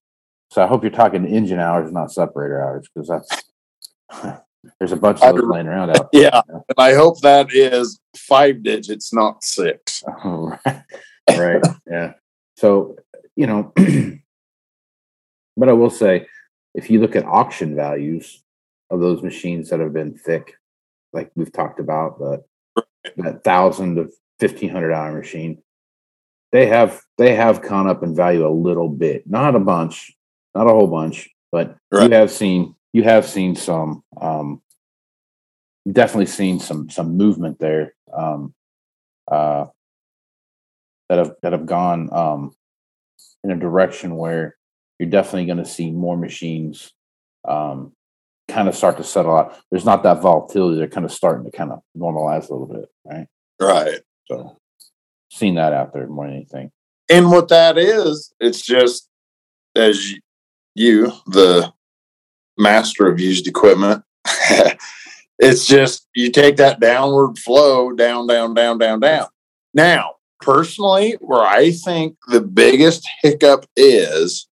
[0.50, 4.40] So I hope you're talking engine hours, not separator hours, because that's
[4.80, 6.12] there's a bunch of those laying around out.
[6.12, 6.42] There, Yeah.
[6.50, 10.04] And I hope that is five digits, not six.
[10.24, 10.84] Oh, right.
[11.30, 11.64] right.
[11.90, 12.14] Yeah.
[12.58, 12.96] So,
[13.36, 13.74] you know,
[15.58, 16.28] but I will say,
[16.74, 18.44] if you look at auction values
[18.90, 20.56] of those machines that have been thick,
[21.16, 22.44] like we've talked about, the
[23.18, 25.62] that thousand to fifteen hundred dollar machine,
[26.52, 30.14] they have they have gone up in value a little bit, not a bunch,
[30.54, 32.10] not a whole bunch, but Right.
[32.10, 34.62] you have seen you have seen some um
[35.92, 37.96] definitely seen some some movement there.
[38.14, 38.54] Um
[39.32, 39.68] uh
[41.10, 42.56] that have that have gone um,
[43.44, 44.58] in a direction where
[45.00, 46.92] you're definitely going to see more machines
[47.48, 47.94] um,
[48.48, 49.58] kind of start to settle out.
[49.72, 52.86] There's not that volatility; they're kind of starting to kind of normalize a little bit,
[53.06, 53.28] right?
[53.60, 54.02] Right.
[54.28, 54.58] So,
[55.32, 56.72] seeing that out there more than anything.
[57.10, 59.10] And what that is, it's just
[59.76, 60.14] as
[60.74, 61.72] you, the
[62.58, 64.04] master of used equipment,
[65.40, 69.28] it's just you take that downward flow down, down, down, down, down.
[69.74, 74.48] Now, personally, where I think the biggest hiccup is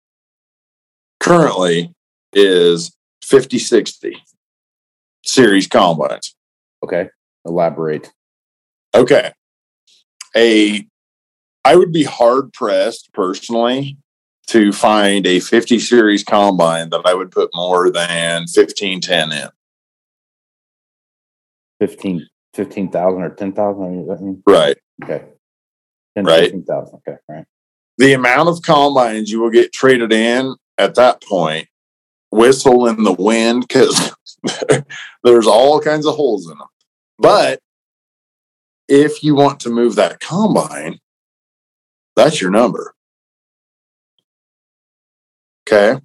[1.20, 1.92] currently
[2.32, 2.92] is
[3.28, 4.16] 50 60
[5.24, 6.34] series combines.
[6.82, 7.10] Okay,
[7.44, 8.10] elaborate.
[8.94, 9.32] Okay.
[10.36, 10.86] A
[11.64, 13.98] I would be hard pressed personally
[14.46, 19.48] to find a 50 series combine that I would put more than 1510 in.
[21.80, 23.82] 15 15,000 or 10,000?
[23.84, 24.76] I mean, I mean, Right.
[25.04, 25.26] okay.
[26.16, 26.44] 10, Right.
[26.50, 26.94] 15,000.
[27.06, 27.44] Okay, right.
[27.98, 31.68] The amount of combines you will get traded in at that point,
[32.30, 34.14] whistle in the wind because
[35.24, 36.68] there's all kinds of holes in them.
[37.18, 37.60] But
[38.88, 41.00] if you want to move that combine,
[42.16, 42.94] that's your number.
[45.68, 46.00] Okay.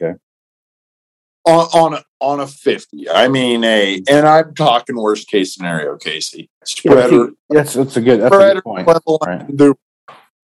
[0.00, 0.18] Okay.
[1.44, 5.96] On on a, on a fifty, I mean a, and I'm talking worst case scenario,
[5.96, 6.48] Casey.
[6.64, 8.20] Spreader, Yes, that's a good.
[8.20, 8.86] That's a good point.
[9.26, 9.74] Right.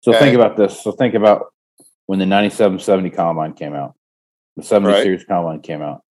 [0.01, 0.19] So Okay.
[0.19, 0.83] think about this.
[0.83, 1.53] So think about
[2.05, 3.95] when the 9770 combine came out,
[4.55, 5.03] the 70 Right.
[5.03, 6.01] series combine came out.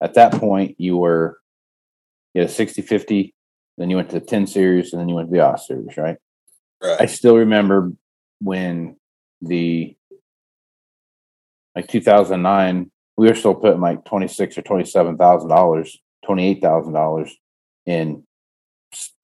[0.00, 1.38] At that point, you were
[2.34, 3.34] you had a 60 50,
[3.78, 5.96] then you went to the 10 series, and then you went to the off series,
[5.96, 6.16] right?
[6.82, 7.92] I still remember
[8.40, 8.96] when
[9.40, 9.96] the
[11.74, 17.36] like 2009, we were still putting like 26 or 27 thousand dollars, 28 thousand dollars
[17.86, 18.24] in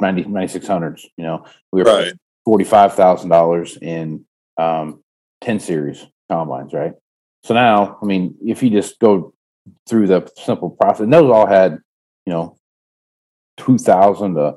[0.01, 1.05] 90 9600s.
[1.17, 2.13] You know, we were Right.
[2.45, 4.25] forty-five thousand dollars in
[4.59, 5.03] um,
[5.41, 6.93] ten series combines, right?
[7.45, 9.35] So now, I mean, if you just go
[9.87, 11.79] through the simple process, and those all had,
[12.25, 12.57] you know,
[13.59, 14.55] two thousand to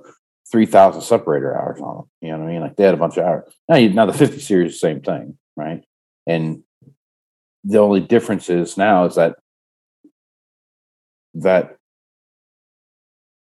[0.49, 2.05] three thousand separator hours on them.
[2.21, 2.61] You know what I mean?
[2.61, 3.53] Like they had a bunch of hours.
[3.67, 5.83] Now, you, now the fifty series, the same thing, right?
[6.25, 6.63] And
[7.65, 9.35] the only difference is now is that
[11.33, 11.75] that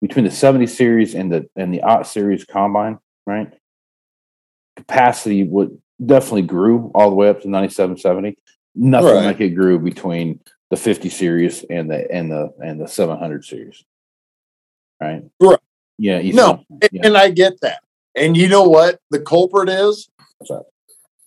[0.00, 3.52] between the 70 series and the and the Ott series combine, right?
[4.76, 8.38] Capacity would definitely grew all the way up to 97, 70.
[8.76, 9.24] Nothing Right.
[9.26, 13.82] like it grew between the 50 series and the and the and the 700 series.
[15.00, 15.24] Right?
[15.40, 15.58] Right.
[15.98, 17.06] Yeah, No, and, yeah.
[17.06, 17.82] and I get that.
[18.14, 20.08] And you know what the culprit is?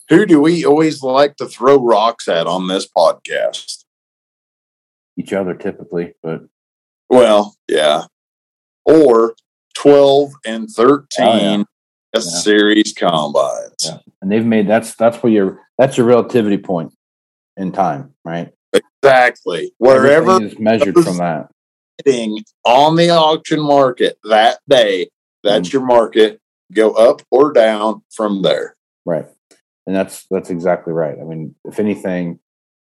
[0.08, 3.84] Who do we always like to throw rocks at on this podcast?
[5.16, 6.42] each other typically, but
[7.10, 8.04] Well, yeah.
[8.86, 9.34] Or
[9.74, 11.62] 12 and 13 Oh, yeah.
[12.14, 12.38] S Yeah.
[12.40, 13.74] series combines.
[13.84, 13.98] Yeah.
[14.22, 16.92] and they've made that's that's where your that's your relativity point
[17.60, 18.52] in time, right?
[18.72, 19.72] Exactly.
[19.78, 21.50] Wherever Everything is measured from that.
[22.64, 25.08] on the auction market that day,
[25.44, 25.72] that's Mm.
[25.74, 26.40] your market.
[26.72, 28.76] Go up or down from there.
[29.04, 29.26] Right.
[29.86, 31.18] And that's that's exactly right.
[31.20, 32.38] I mean, if anything,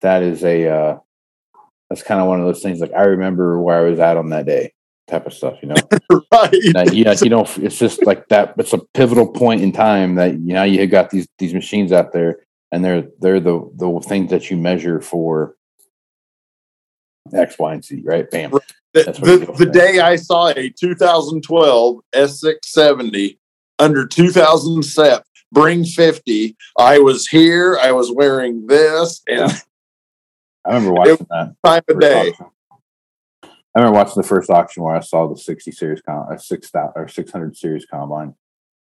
[0.02, 0.98] that is a uh
[1.88, 4.30] that's kind of one of those things like I remember where I was at on
[4.30, 4.72] that day
[5.08, 5.74] type of stuff, you know.
[6.32, 6.50] right.
[6.74, 10.32] that you, you don't it's just like that it's a pivotal point in time that
[10.32, 12.40] you know you got these these machines out there
[12.72, 15.56] and they're they're the the things that you measure for
[17.32, 18.30] X, Y, and Z, right?
[18.30, 18.50] Bam.
[18.92, 23.38] The, the, the day I saw a 2012 S670
[23.78, 27.78] under 2000 SEP bring 50, I was here.
[27.80, 29.56] I was wearing this and Yeah.
[30.66, 31.54] I remember watching that.
[31.64, 32.30] time of day.
[32.30, 32.46] auction.
[33.44, 36.70] I remember watching the first auction where I saw the 60 series com uh, six
[36.72, 38.34] thou- or 600 series combine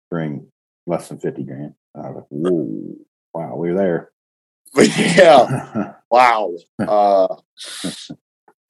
[0.09, 0.47] bring
[0.87, 1.75] less than 50 grand.
[1.93, 2.95] And I was like, whoa,
[3.33, 4.11] wow, we were there.
[4.75, 5.93] yeah.
[6.11, 6.55] Wow.
[6.79, 7.27] Uh,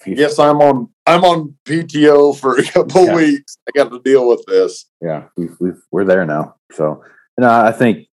[0.06, 0.90] yes, I'm on.
[1.06, 3.16] I'm on PTO for a couple Yeah.
[3.16, 3.58] weeks.
[3.66, 4.88] I got to deal with this.
[5.02, 6.56] yeah, we've, we've we're there now.
[6.74, 7.02] So,
[7.38, 8.08] you know, I think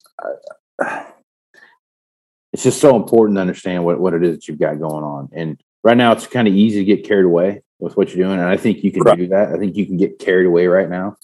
[0.85, 1.05] uh,
[2.52, 5.28] it's just so important to understand what what it is that you've got going on.
[5.33, 8.40] And right now, it's kind of easy to get carried away with what you're doing,
[8.40, 9.16] and I think you can Right.
[9.18, 9.52] do that.
[9.52, 11.14] I think you can get carried away right now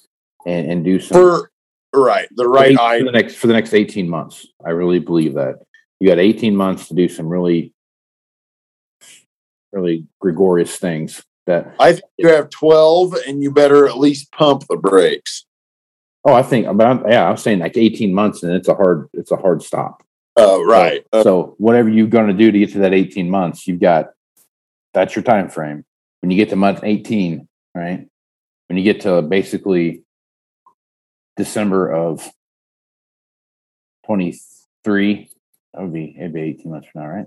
[0.46, 1.50] and and do some For
[1.94, 2.98] right, the for right eight- eye.
[3.00, 4.46] for the next for the next 18 months.
[4.64, 5.56] I really believe that.
[6.00, 7.72] You got 18 months to do some really
[9.72, 14.64] really gregarious things that I think you have 12, and you better at least pump
[14.68, 15.44] the brakes.
[16.24, 19.08] oh I think but I'm, yeah, I'm saying like 18 months and it's a hard
[19.12, 20.02] it's a hard stop.
[20.38, 21.04] Uh, right.
[21.14, 23.80] So, Uh, so whatever you're going to do to get to that 18 months, you've
[23.80, 24.10] got
[24.94, 25.84] that's your time frame.
[26.20, 28.06] When you get to month 18, right?
[28.68, 30.04] When you get to basically
[31.38, 32.30] December of
[34.06, 35.30] 23,
[35.72, 37.26] that would be it'd be 18 months from now, right?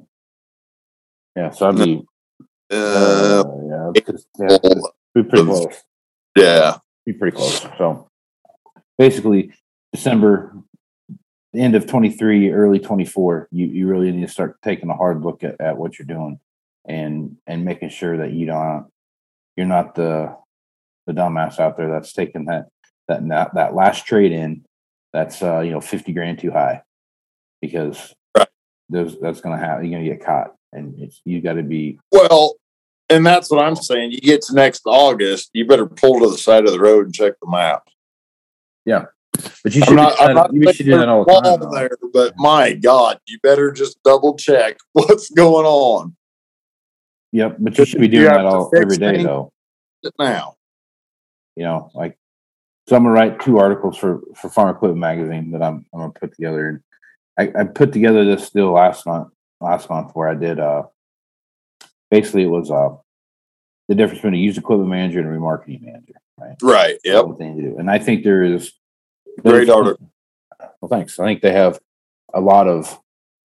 [1.36, 2.06] Yeah, so I'd be
[2.72, 3.92] uh, uh, yeah,
[4.38, 4.58] yeah,
[5.16, 5.84] be pretty close.
[6.36, 6.78] yeah.
[7.06, 7.62] Be pretty close.
[7.78, 8.10] So
[8.98, 9.54] basically,
[9.94, 10.56] December,
[11.56, 15.44] end of 23, early 24, you, you really need to start taking a hard look
[15.44, 16.40] at, at what you're doing
[16.86, 18.88] and and making sure that you don't
[19.56, 20.36] you're not the
[21.06, 22.70] the dumbass out there that's taking that
[23.08, 24.64] that that, that last trade in
[25.14, 26.82] that's uh you know 50 grand too high
[27.62, 28.48] because Right.
[28.90, 32.56] there's that's gonna happen you're gonna get caught and it's you got to be Well,
[33.10, 34.12] and that's what I'm saying.
[34.14, 37.14] You get to next August, you better pull to the side of the road and
[37.14, 37.84] check the map.
[38.86, 39.06] Yeah,
[39.64, 41.32] but you should I'm not, do I'm that, not you should do that all the
[41.42, 41.72] time though.
[41.72, 46.16] there, but my God, you better just double check what's going on
[47.34, 49.24] Yep, but you should be doing that all every day things.
[49.26, 49.52] though.
[50.20, 50.56] now.
[51.56, 52.18] You know, like
[52.88, 56.12] so I'm gonna write two articles for for Farm Equipment Magazine that I'm I'm gonna
[56.12, 56.70] put together.
[56.70, 56.80] And
[57.38, 60.84] I, I put together this deal last month last month where I did uh
[62.10, 62.90] basically it was uh
[63.88, 66.56] the difference between a used equipment manager and a remarketing manager, right?
[66.62, 66.98] Right.
[67.04, 67.26] Yep.
[67.26, 67.78] What they need to do.
[67.78, 68.74] And I think there is
[69.40, 70.12] Great article.
[70.80, 71.20] Well, thanks.
[71.20, 71.80] I think they have
[72.34, 73.00] a lot of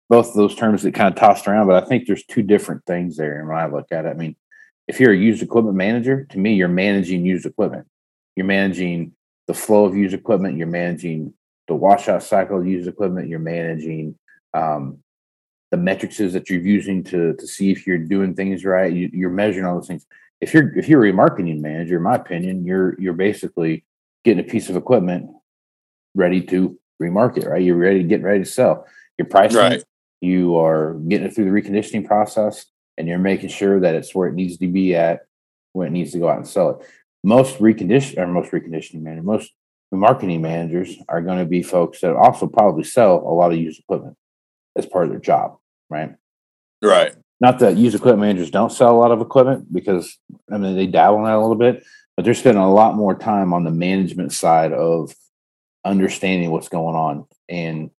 [0.09, 2.85] both of those terms that kind of tossed around, but I think there's two different
[2.85, 3.39] things there.
[3.39, 4.35] And when I look at it, I mean,
[4.87, 7.87] if you're a used equipment manager, to me, you're managing used equipment.
[8.35, 9.13] You're managing
[9.49, 10.57] the flow of used equipment.
[10.59, 11.33] You're managing
[11.67, 13.29] the washout cycle of used equipment.
[13.29, 14.15] You're managing
[14.53, 14.99] um,
[15.71, 18.93] the metrics that you're using to to see if you're doing things right.
[18.93, 20.05] You, you're measuring all those things.
[20.39, 23.85] If you're if you're a remarketing manager, in my opinion, you're you're basically
[24.23, 25.31] getting a piece of equipment
[26.13, 27.47] ready to remarket.
[27.47, 28.85] Right, you're ready, to get ready to sell.
[29.17, 29.57] You're pricing.
[29.57, 29.73] Right.
[29.79, 29.85] it,
[30.21, 32.67] You are getting it through the reconditioning process,
[32.99, 35.21] and you're making sure that it's where it needs to be at
[35.73, 36.87] when it needs to go out and sell it.
[37.23, 39.51] Most recondition or most reconditioning managers, most
[39.91, 43.79] marketing managers are going to be folks that also probably sell a lot of used
[43.79, 44.15] equipment
[44.75, 45.57] as part of their job,
[45.89, 46.15] right?
[46.81, 47.13] Right.
[47.41, 50.17] Not that used equipment managers don't sell a lot of equipment because
[50.51, 51.83] I mean they dabble in that a little bit,
[52.15, 55.13] but they're spending a lot more time on the management side of
[55.85, 57.25] understanding what's going on.
[57.47, 57.91] And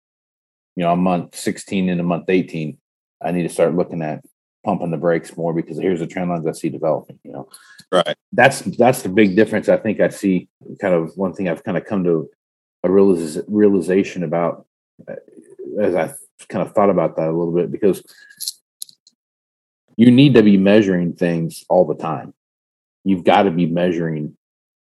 [0.77, 2.79] you know, I'm month 16 into month 18,
[3.23, 4.25] I need to start looking at
[4.65, 7.19] pumping the brakes more because here's the trend lines I see developing.
[7.25, 7.49] You know,
[7.91, 8.17] Right.
[8.33, 9.69] that's that's the big difference.
[9.69, 10.49] I think I see
[10.81, 12.29] kind of one thing I've kind of come to
[12.85, 14.67] a realiz- realization about
[15.09, 15.15] uh,
[15.81, 16.13] as I
[16.49, 18.03] kind of thought about that a little bit because
[19.97, 22.33] you need to be measuring things all the time.
[23.05, 24.37] You've got to be measuring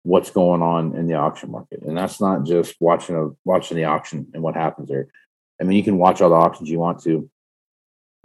[0.02, 3.84] what's going on in the auction market, and that's not just watching a watching the
[3.84, 5.08] auction and what happens there.
[5.60, 7.28] I mean, you can watch all the auctions you want to.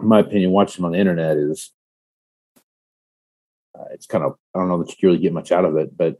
[0.00, 1.72] In my opinion, watching them on the internet is
[3.78, 5.96] uh, it's kind of I don't know that you really get much out of it,
[5.96, 6.18] but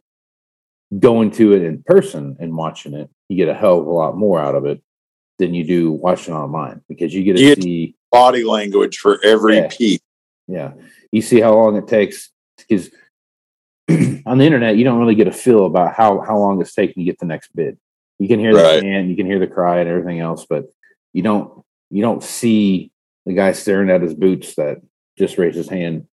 [0.98, 4.16] going to it in person and watching it, you get a hell of a lot
[4.16, 4.82] more out of it
[5.38, 9.24] than you do watching online because you get to You get- see Body language for
[9.24, 9.68] every Yeah.
[9.70, 10.00] piece.
[10.48, 10.72] yeah
[11.12, 12.90] you see how long it takes because
[14.26, 17.02] on the internet you don't really get a feel about how how long it's taking
[17.02, 17.78] to get the next bid
[18.18, 18.80] you can hear the Right.
[18.82, 20.64] chant you can hear the cry and everything else but
[21.12, 22.90] you don't you don't see
[23.30, 24.80] the guy staring at his boots that
[25.18, 26.06] just raised his hand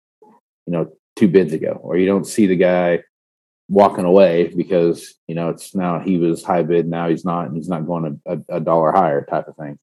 [0.66, 3.02] you know two bids ago or you don't see the guy
[3.68, 7.56] walking away because you know it's now he was high bid now he's not and
[7.56, 9.78] he's not going a, a, a dollar higher type of thing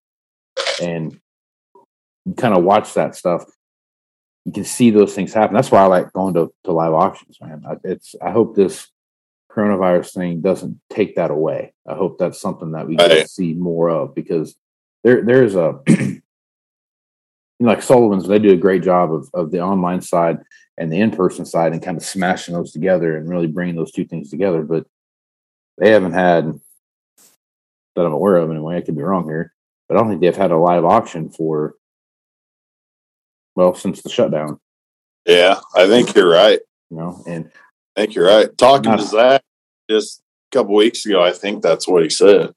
[0.81, 1.19] and
[2.25, 3.43] you kind of watch that stuff
[4.45, 5.55] you can see those things happen.
[5.55, 7.63] That's why I like going to, to live auctions, man.
[7.67, 8.87] I, it's I hope this
[9.49, 11.73] coronavirus thing doesn't take that away.
[11.87, 13.29] I hope that's something that we get to Right.
[13.29, 14.55] see more of because
[15.03, 15.79] there there's a
[17.63, 20.39] you know, like Sullivan's they do a great job of of the online side
[20.77, 23.93] and the in person side and kind of smashing those together and really bringing those
[23.93, 24.63] two things together.
[24.63, 24.85] But
[25.77, 26.59] they haven't had
[27.95, 28.75] that I'm aware of anyway.
[28.75, 29.53] I could be wrong here,
[29.87, 31.75] but I don't think they've had a live auction for
[33.55, 34.59] well since the shutdown.
[35.25, 36.59] Yeah, I think you're right.
[36.89, 37.49] You know, and
[37.95, 38.49] I think you're right.
[38.57, 39.41] Talking to Zach
[39.89, 42.51] just a couple weeks ago, I think that's what he said.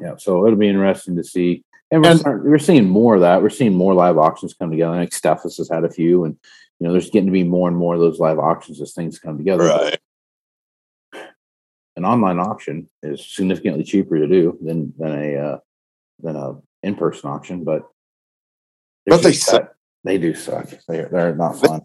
[0.00, 1.62] Yeah, so it'll be interesting to see.
[1.90, 3.42] And we're, And- start- we're seeing more of that.
[3.42, 4.94] We're seeing more live auctions come together.
[4.94, 6.36] I think Steffes has had a few, and
[6.80, 9.18] you know, there's getting to be more and more of those live auctions as things
[9.18, 9.64] come together.
[9.64, 9.98] Right.
[11.96, 15.58] An online auction is significantly cheaper to do than than a uh,
[16.20, 17.88] than a in person auction, but
[19.06, 19.74] But they suck.
[20.02, 20.70] They do suck.
[20.88, 21.82] They're they're not fun.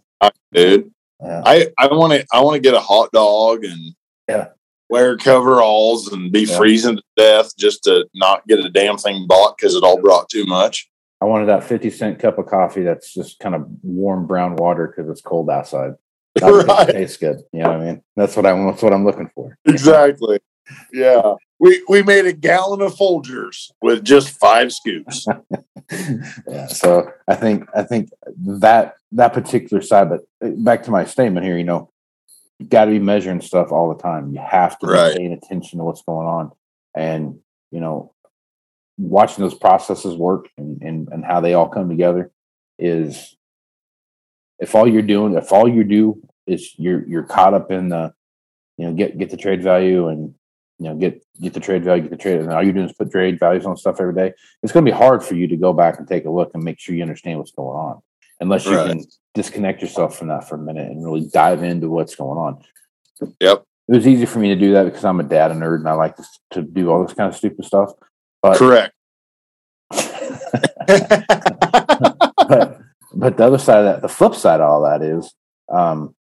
[0.51, 0.91] Dude.
[1.21, 1.43] Yeah.
[1.45, 3.93] I I want to I want to get a hot dog and
[4.27, 4.47] Yeah.
[4.89, 6.57] Wear coveralls and be Yeah.
[6.57, 10.29] freezing to death just to not get a damn thing bought because it all brought
[10.29, 10.89] too much.
[11.21, 14.87] I wanted that fifty cent cup of coffee that's just kind of warm brown water
[14.87, 15.93] because it's cold outside.
[16.35, 16.87] Because Right.
[16.87, 17.41] tastes good.
[17.51, 18.01] You know what I mean?
[18.15, 19.57] That's what I that's what I'm looking for.
[19.65, 20.39] Exactly.
[20.93, 21.33] Yeah.
[21.59, 25.25] We we made a gallon of Folgers with just five scoops.
[26.47, 28.09] yeah, so I think I think
[28.45, 31.89] that that particular side, but uh, back to my statement here, you know,
[32.59, 34.33] you got to be measuring stuff all the time.
[34.33, 35.13] You have to Right.
[35.13, 36.51] be paying attention to what's going on,
[36.95, 37.39] and
[37.71, 38.13] you know,
[38.97, 42.31] watching those processes work and and, and how they all come together
[42.77, 43.35] is
[44.59, 48.13] if all you're doing, if all you do is you're you're caught up in the,
[48.77, 50.33] you know, get get the trade value and
[50.79, 52.93] you know get get the trade value, get the trade, and all you're doing is
[52.93, 54.33] put trade values on stuff every day
[54.63, 56.63] it's going to be hard for you to go back and take a look and
[56.63, 58.01] make sure you understand what's going on
[58.39, 58.89] unless you Right.
[58.91, 62.63] can disconnect yourself from that for a minute and really dive into what's going on
[63.39, 63.63] Yep.
[63.89, 65.93] it was easy for me to do that because i'm a data nerd and i
[65.93, 67.91] like to, to do all this kind of stupid stuff
[68.41, 68.93] but Correct.
[70.87, 72.79] but
[73.13, 75.33] but the other side of that, the flip side of all that is
[75.71, 76.15] um,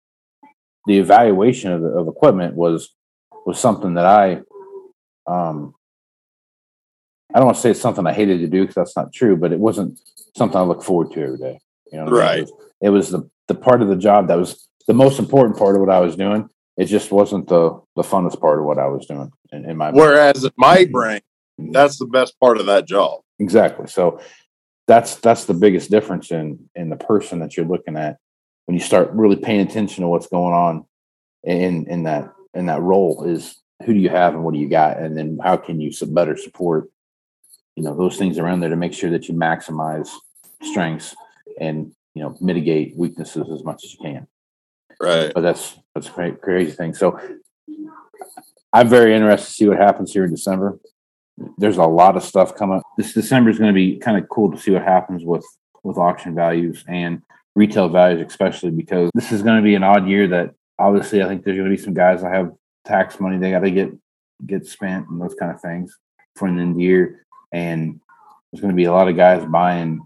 [0.86, 2.94] the evaluation of, of equipment was
[3.46, 4.42] was something that I
[5.28, 5.74] um,
[7.34, 9.36] I don't want to say it's something I hated to do because that's not true,
[9.36, 10.00] but it wasn't
[10.38, 11.60] something I look forward to every day.
[11.92, 12.20] You know, what I mean?
[12.20, 12.38] Right.
[12.40, 15.58] It was, it was the the part of the job that was the most important
[15.58, 16.50] part of what I was doing.
[16.78, 19.92] It just wasn't the the funnest part of what I was doing in, in my
[19.92, 20.92] Whereas in my mm-hmm.
[20.92, 21.22] brain,
[21.60, 21.72] mm-hmm.
[21.72, 23.22] that's the best part of that job.
[23.40, 23.88] Exactly.
[23.88, 24.20] So
[24.88, 28.18] that's that's the biggest difference in in the person that you're looking at
[28.66, 30.86] when you start really paying attention to what's going on
[31.44, 34.70] in in that in that role is who do you have and what do you
[34.70, 36.90] got and then how can you better support
[37.76, 40.10] you know those things around there to make sure that you maximize
[40.64, 41.16] strengths
[41.60, 44.28] and you know mitigate weaknesses as much as you can
[45.02, 45.32] Right.
[45.34, 46.94] but that's that's a cra- crazy thing.
[46.94, 47.20] So
[48.74, 50.80] I'm very interested to see what happens here in December.
[51.58, 52.82] There's a lot of stuff coming.
[52.98, 55.46] This December is going to be kind of cool to see what happens with
[55.84, 57.22] with auction values and
[57.56, 60.28] retail values, especially because this is going to be an odd year.
[60.28, 62.52] That obviously, I think there's going to be some guys that have
[62.86, 63.92] tax money they got to get
[64.46, 65.98] get spent and those kind of things
[66.36, 68.00] for the end year, and
[68.52, 70.02] there's going to be a lot of guys buying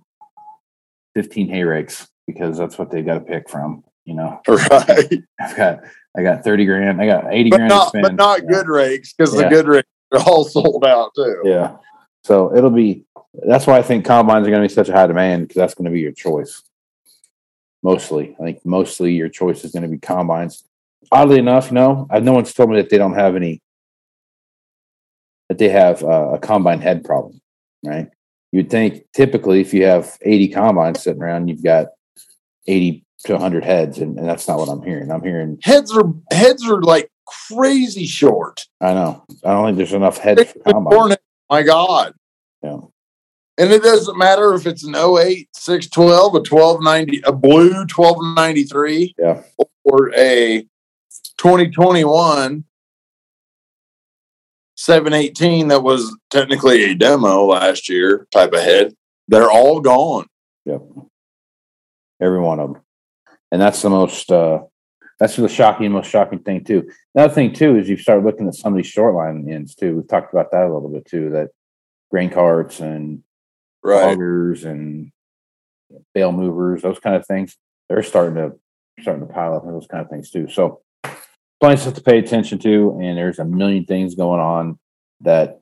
[1.19, 3.83] 15 hay rakes because that's what they got to pick from.
[4.05, 5.21] You know, Right.
[5.39, 5.79] I've got
[6.17, 7.01] I got 30 grand.
[7.01, 8.01] I got 80 But grand not spend.
[8.03, 9.43] but not good rakes because Yeah.
[9.43, 11.41] the good rakes are all sold out too.
[11.43, 11.75] Yeah.
[12.23, 13.03] So it'll be
[13.45, 15.73] that's why I think combines are going to be such a high demand because that's
[15.73, 16.63] going to be your choice.
[17.83, 18.35] mostly.
[18.39, 20.63] I think mostly your choice is going to be combines.
[21.11, 23.61] Oddly enough, no, I no one's told me that they don't have any
[25.49, 27.41] that they have uh, a combine head problem,
[27.83, 28.09] right?
[28.51, 31.87] You'd think typically if you have 80 combines sitting around, you've got
[32.67, 35.11] 80 to 100 heads, and, and that's not what I'm hearing.
[35.11, 37.11] I'm hearing, Heads are heads are like
[37.51, 38.65] crazy short.
[38.81, 41.17] I know, I don't think there's enough heads for combines.
[41.49, 42.13] My God.
[42.63, 42.79] Yeah.
[43.57, 49.41] And it doesn't matter if it's an 08, 612, a 1290, a blue 1293, Yeah.
[49.83, 50.61] or a
[51.37, 52.63] 2021
[54.79, 58.93] 718 that was technically a demo last year type of head.
[59.27, 60.25] They're all gone.
[60.63, 60.81] Yep.
[62.21, 62.81] Every one of them.
[63.51, 64.59] And that's the most, uh,
[65.19, 66.89] that's the shocking, most shocking thing too.
[67.13, 69.97] Another thing too is you start looking at some of these short line ends too.
[69.97, 71.29] We've talked about that a little bit too.
[71.31, 71.49] That
[72.09, 73.23] grain carts and
[73.83, 74.15] Right.
[74.17, 75.11] augers and
[76.13, 77.57] bale movers, those kind of things,
[77.89, 78.57] they're starting to
[79.01, 80.47] starting to pile up and those kind of things too.
[80.47, 80.79] So
[81.59, 84.79] plenty of stuff to pay attention to, and there's a million things going on
[85.21, 85.61] that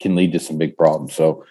[0.00, 1.14] can lead to some big problems.
[1.14, 1.44] So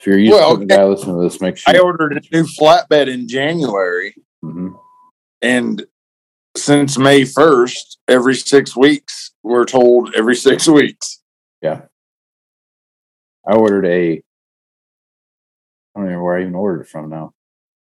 [0.00, 1.74] if you're used Well, to the guy listening to this, make sure.
[1.74, 4.78] I ordered a new flatbed in January, Mhm.
[5.42, 5.86] and
[6.56, 11.22] since May 1st, every six weeks, we're told every six weeks.
[11.62, 11.82] Yeah.
[13.46, 14.12] I ordered a.
[14.14, 14.22] I
[15.94, 17.34] don't remember where I even ordered it from now,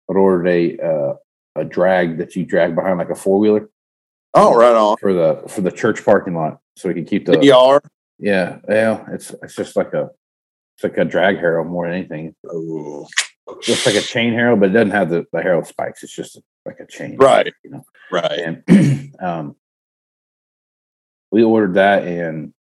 [0.09, 1.15] but ordered a uh,
[1.57, 3.69] a drag that you drag behind like a four wheeler
[4.35, 4.97] Oh, right on.
[4.99, 7.81] for the for the church parking lot, so we can keep the DR.
[8.19, 9.05] yeah yeah.
[9.11, 10.11] It's it's just like a
[10.77, 12.35] it's like a drag harrow more than anything.
[12.51, 13.07] Oh,
[13.61, 16.03] It's like a chain harrow, but it doesn't have the the harrow spikes.
[16.03, 17.53] It's just like a chain, Right.
[17.65, 18.39] You know, right.
[18.67, 19.57] and um,
[21.31, 22.53] we ordered that in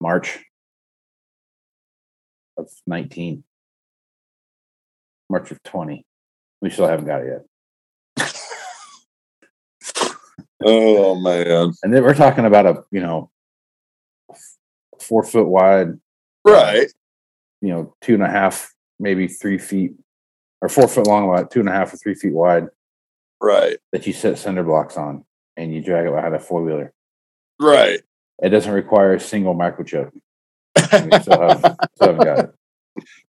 [0.00, 0.38] March
[2.56, 3.44] of 19,
[5.30, 6.04] March of 20.
[6.60, 7.42] We still haven't got it yet.
[10.64, 11.72] Oh, oh, man.
[11.82, 13.30] And then we're talking about a, you know,
[15.00, 15.98] four foot wide,
[16.44, 16.90] Right.
[17.60, 19.92] you know, two and a half, maybe three feet,
[20.62, 22.68] or four foot long, wide, two and a half or three feet wide
[23.40, 23.78] Right.
[23.92, 25.24] that you set cinder blocks on
[25.56, 26.92] and you drag it behind a four wheeler.
[27.60, 28.00] Right.
[28.42, 30.10] It doesn't require a single microchip.
[30.76, 32.50] We still haven't, still got it.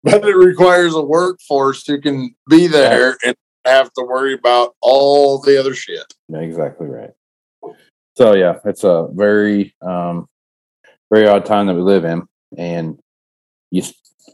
[0.03, 5.39] but it requires a workforce who can be there and have to worry about all
[5.41, 6.13] the other shit.
[6.27, 7.11] Yeah, exactly right.
[8.15, 10.27] So yeah, it's a very, um,
[11.11, 12.23] very odd time that we live in,
[12.57, 12.99] and
[13.71, 13.83] you.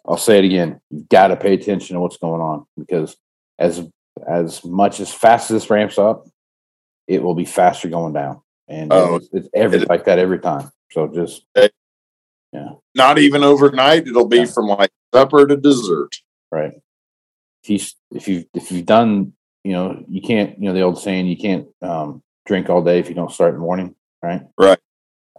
[0.08, 3.16] I'll say it again: you've got to pay attention to what's going on because
[3.60, 3.88] as
[4.28, 6.26] as much as fast as this ramps up,
[7.08, 10.40] it will be faster going down, and Oh, it's, it's every it- like that every
[10.40, 10.72] time.
[10.92, 11.46] So just
[12.54, 12.70] yeah.
[12.96, 14.08] Not even overnight.
[14.08, 14.46] It'll be Yeah.
[14.46, 16.18] from like supper to dessert.
[16.52, 16.74] right.
[17.64, 17.80] If you
[18.18, 20.58] if you if you've done, you know, you can't.
[20.60, 23.50] You know the old saying: you can't um, drink all day if you don't start
[23.54, 23.96] in the morning.
[24.24, 24.42] Right.
[24.58, 24.80] Right.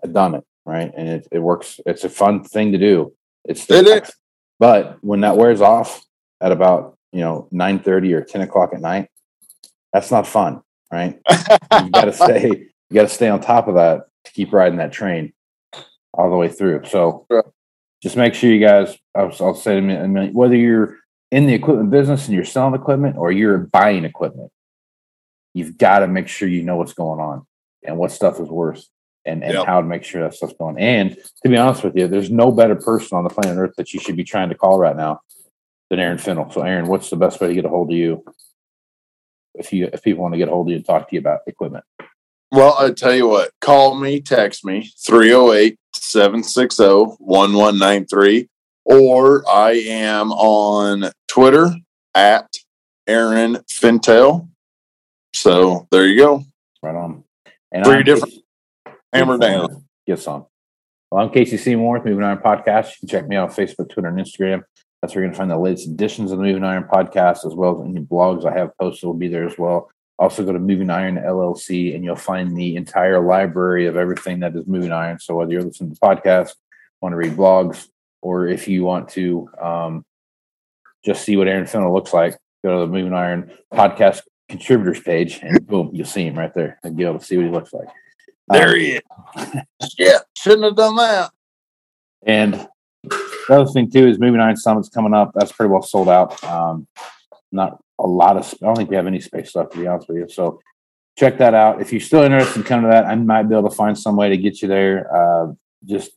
[0.03, 0.93] I've done it, right?
[0.97, 1.81] And it, it works.
[1.87, 3.15] It's a fun thing to do.
[3.45, 4.13] It's It is.
[4.59, 6.05] But when that wears off
[6.41, 9.09] at about you know nine thirty or ten o'clock at night,
[9.93, 11.19] that's not fun, right?
[11.73, 12.67] You got to stay.
[12.91, 15.33] You got to stay on top of that to keep riding that train
[16.15, 16.85] all the way through.
[16.87, 17.45] So Right.
[18.03, 18.97] just make sure you guys.
[19.15, 20.97] I'll, I'll say to me, whether you're
[21.31, 24.51] in the equipment business and you're selling equipment or you're buying equipment,
[25.55, 27.47] you've got to make sure you know what's going on
[27.85, 28.87] and what stuff is worth
[29.25, 29.67] and, and Yep.
[29.67, 30.79] how to make sure that stuff's going.
[30.79, 33.93] And to be honest with you, there's no better person on the planet Earth that
[33.93, 35.21] you should be trying to call right now
[35.91, 36.51] than Aaron Fintel.
[36.51, 38.25] So, Aaron, what's the best way to get a hold of you
[39.55, 41.21] if you if people want to get a hold of you and talk to you
[41.21, 41.85] about equipment?
[42.51, 46.85] Well, I tell you what, call me, text me 308 760
[47.19, 48.49] 1193,
[48.85, 51.71] or I am on Twitter
[52.15, 52.53] at
[53.07, 54.49] Aaron Fintel.
[55.35, 56.43] So there you go.
[56.83, 57.24] Right on.
[57.72, 59.85] And Three I'm different- Casey- Hammer down.
[60.07, 60.47] Get some.
[61.11, 62.93] Well, I'm Casey Seymour with Moving Iron Podcast.
[62.95, 64.62] You can check me out on Facebook, Twitter, and Instagram.
[65.01, 67.55] That's where you're going to find the latest editions of the Moving Iron Podcast, as
[67.55, 69.91] well as any blogs I have posted will be there as well.
[70.18, 74.55] Also, go to Moving Iron LLC, and you'll find the entire library of everything that
[74.57, 75.18] is Moving Iron.
[75.18, 76.55] So, whether you're listening to podcasts,
[77.01, 77.89] want to read blogs,
[78.22, 80.05] or if you want to um,
[81.05, 84.20] just see what Aaron Fintel looks like, go to the Moving Iron Podcast
[84.53, 87.47] contributors page, and boom, you'll see him right there and be able to see what
[87.47, 87.89] he looks like.
[88.49, 89.03] There Um, he is.
[89.99, 91.31] yeah, shouldn't have done that.
[92.25, 92.69] And
[93.03, 95.33] the other thing too is Moving Iron Summit's coming up.
[95.35, 96.43] That's pretty well sold out.
[96.45, 96.87] Um,
[97.51, 98.55] not a lot of.
[98.63, 100.29] I don't think we have any space left to be honest with you.
[100.29, 100.61] So
[101.19, 101.81] check that out.
[101.81, 104.17] If you're still interested in coming to that, I might be able to find some
[104.17, 105.15] way to get you there.
[105.15, 105.53] Uh,
[105.85, 106.13] just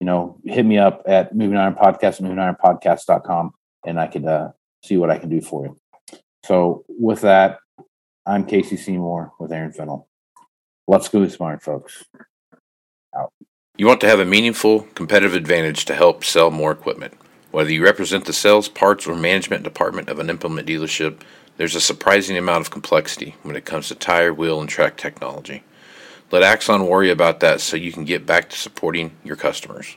[0.00, 3.52] you know, hit me up at Moving Iron Podcast, movingironpodcast.com,
[3.86, 4.48] and I could uh,
[4.82, 5.78] see what I can do for you.
[6.44, 7.58] So, with that,
[8.26, 10.06] I'm Casey Seymour with Aaron Fintel.
[10.86, 12.04] Let's go smart, folks.
[13.14, 13.32] Out.
[13.76, 17.14] You want to have a meaningful competitive advantage to help sell more equipment.
[17.50, 21.20] Whether you represent the sales, parts, or management department of an implement dealership,
[21.58, 25.62] there's a surprising amount of complexity when it comes to tire, wheel, and track technology.
[26.30, 29.96] Let Axon worry about that so you can get back to supporting your customers.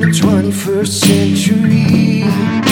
[0.00, 2.69] The 21st century.